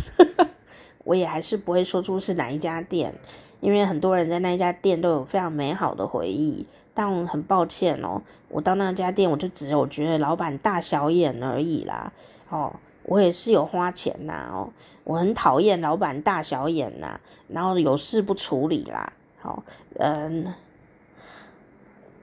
[1.04, 3.14] 我也还是不会说出是哪一家店，
[3.60, 6.66] 因为很多人在那一家店都有非常美好的回忆。
[6.92, 12.12] 但我很抱歉哦，我到那家店，我就只有觉得老板大小眼而已啦，
[12.48, 12.74] 哦。
[13.08, 14.70] 我也是有花钱呐，哦，
[15.04, 19.62] 我很讨厌老板大小眼呐，然后有事不处理啦，好，
[19.98, 20.52] 嗯，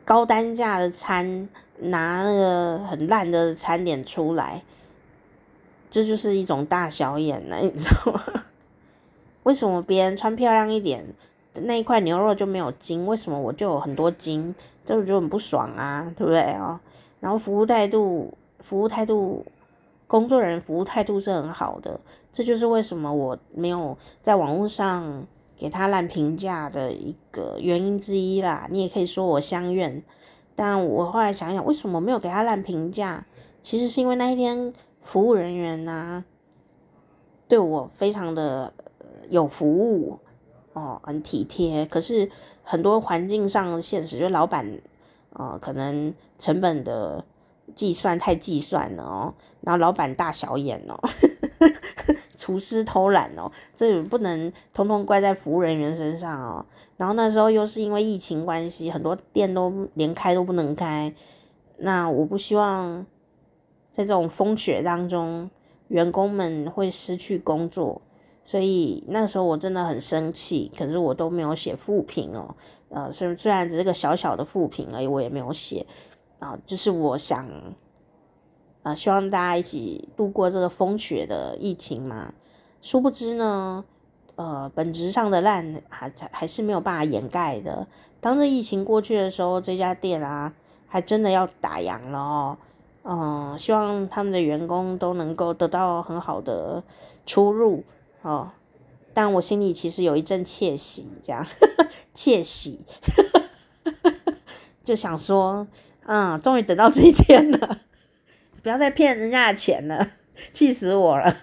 [0.04, 1.48] 高单价的餐
[1.80, 4.62] 拿那个很烂的餐点出来，
[5.90, 8.22] 这就是一种大小眼呢， 你知道吗？
[9.44, 11.06] 为什么别人穿漂亮一点，
[11.54, 13.06] 那一块牛肉就没有筋？
[13.06, 14.54] 为什么我就有很多筋？
[14.86, 16.78] 这就很不爽啊，对不对哦？
[17.22, 19.46] 然后服务态度，服务态度。
[20.06, 21.99] 工作人员服务态度是很好的，
[22.32, 25.26] 这就是为什么我没有在网络上
[25.56, 28.68] 给他烂评价的一个原因之一啦。
[28.70, 30.04] 你也可以说我相愿，
[30.56, 33.26] 但我后来想想，为什么没有给他烂评价？
[33.62, 36.24] 其实是因为那一天服务人员呢、
[37.47, 38.74] 对我非常的
[39.30, 40.20] 有服务
[40.74, 41.86] 哦，很体贴。
[41.86, 42.30] 可是
[42.64, 44.80] 很多环境上的现实，就老板
[45.32, 47.26] 哦，可能成本的。
[47.76, 51.00] 计算太计算了哦，然后老板大小眼哦，
[52.38, 56.66] 厨师偷懒哦，这也不能通通怪在服务人员身上哦。
[56.98, 61.14] 然后那时候又是因为疫情关系，很多店都连开都不能开。
[61.78, 63.06] 那我不希望
[63.92, 65.50] 在这种风雪当中，
[65.88, 68.02] 员工们会失去工作，
[68.44, 70.72] 所以那时候我真的很生气。
[70.78, 72.56] 可是我都没有写负评哦，
[72.90, 75.86] 呃，虽虽然只是个小小的负评而已，我也没有写。
[76.44, 77.48] 啊，就是我想，
[78.84, 82.34] 啊，希望大家一起度过这个风雪的疫情嘛。
[82.82, 83.86] 殊不知呢，
[84.36, 87.88] 呃，本质上的烂还还是没有办法掩盖的。
[88.20, 90.54] 当这疫情过去的时候，这家店啊，
[90.86, 92.58] 还真的要打烊了哦。
[93.04, 96.84] 嗯，希望他们的员工都能够得到很好的
[97.26, 97.86] 出入
[98.22, 98.52] 哦。
[99.14, 101.46] 但我心里其实有一阵窃喜，这样
[102.14, 102.82] 窃喜，
[104.84, 105.66] 就想说。
[106.06, 107.80] 嗯，终于等到这一天了，
[108.62, 110.08] 不要再骗人家的钱了，
[110.51, 111.34] 气死我了。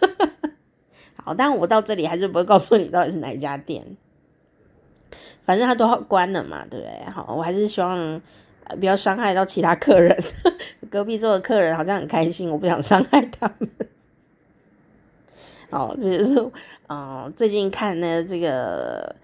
[1.22, 3.84] 好，但我到这里还是不会告诉你到底是哪一家店，
[5.44, 7.10] 反正他都要关了嘛，对不对？
[7.10, 8.20] 好，我还是希望
[8.78, 10.16] 不要伤害到其他客人。
[10.90, 13.70] 隔壁桌的客人好像很开心，我不想伤害他们。
[15.70, 16.50] 哦，这就是
[16.88, 19.14] 嗯、最近看的这个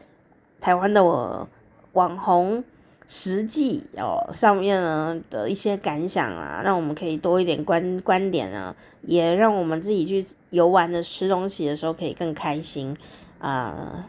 [0.61, 1.49] 台湾的我
[1.93, 2.65] 网红。
[3.09, 12.97] 实际哦，上面呢的一些感想啊，让我们可以多一点观观点啊，也让我们自己去游玩的吃东西的时候可以更开心
[13.39, 14.09] 啊、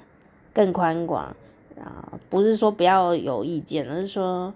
[0.54, 1.36] 更宽广
[1.80, 4.54] 啊，不是说不要有意见，而是说，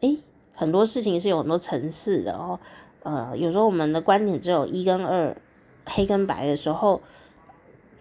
[0.00, 0.18] 诶，
[0.52, 2.60] 很多事情是有很多层次的哦，
[3.02, 5.34] 呃，有时候我们的观点只有一跟二，
[5.86, 7.00] 黑跟白的时候。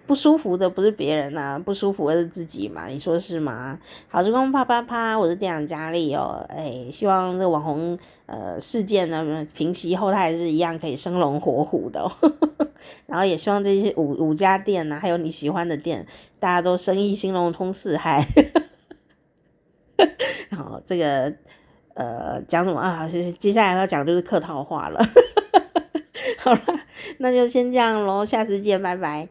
[0.10, 3.78] 不舒服的不是别人呐、啊，不舒服的是自己嘛，你说是吗？
[4.08, 7.96] 好，时光啪啪啪，我是店长佳丽哦，哎，希望这网红
[8.26, 12.12] 呃事件呢平息后，它还是一样可以生龙活虎的、
[13.06, 16.04] 然后也希望这些五五家店呐、啊，还有你喜欢的店，
[16.40, 18.26] 大家都生意兴隆通四海。
[20.58, 21.32] 好，这个
[21.94, 23.08] 呃讲什么啊？
[23.38, 25.00] 接下来要讲就是客套话了。
[26.40, 26.62] 好了，
[27.20, 29.30] 那就先这样喽，下次见，拜拜。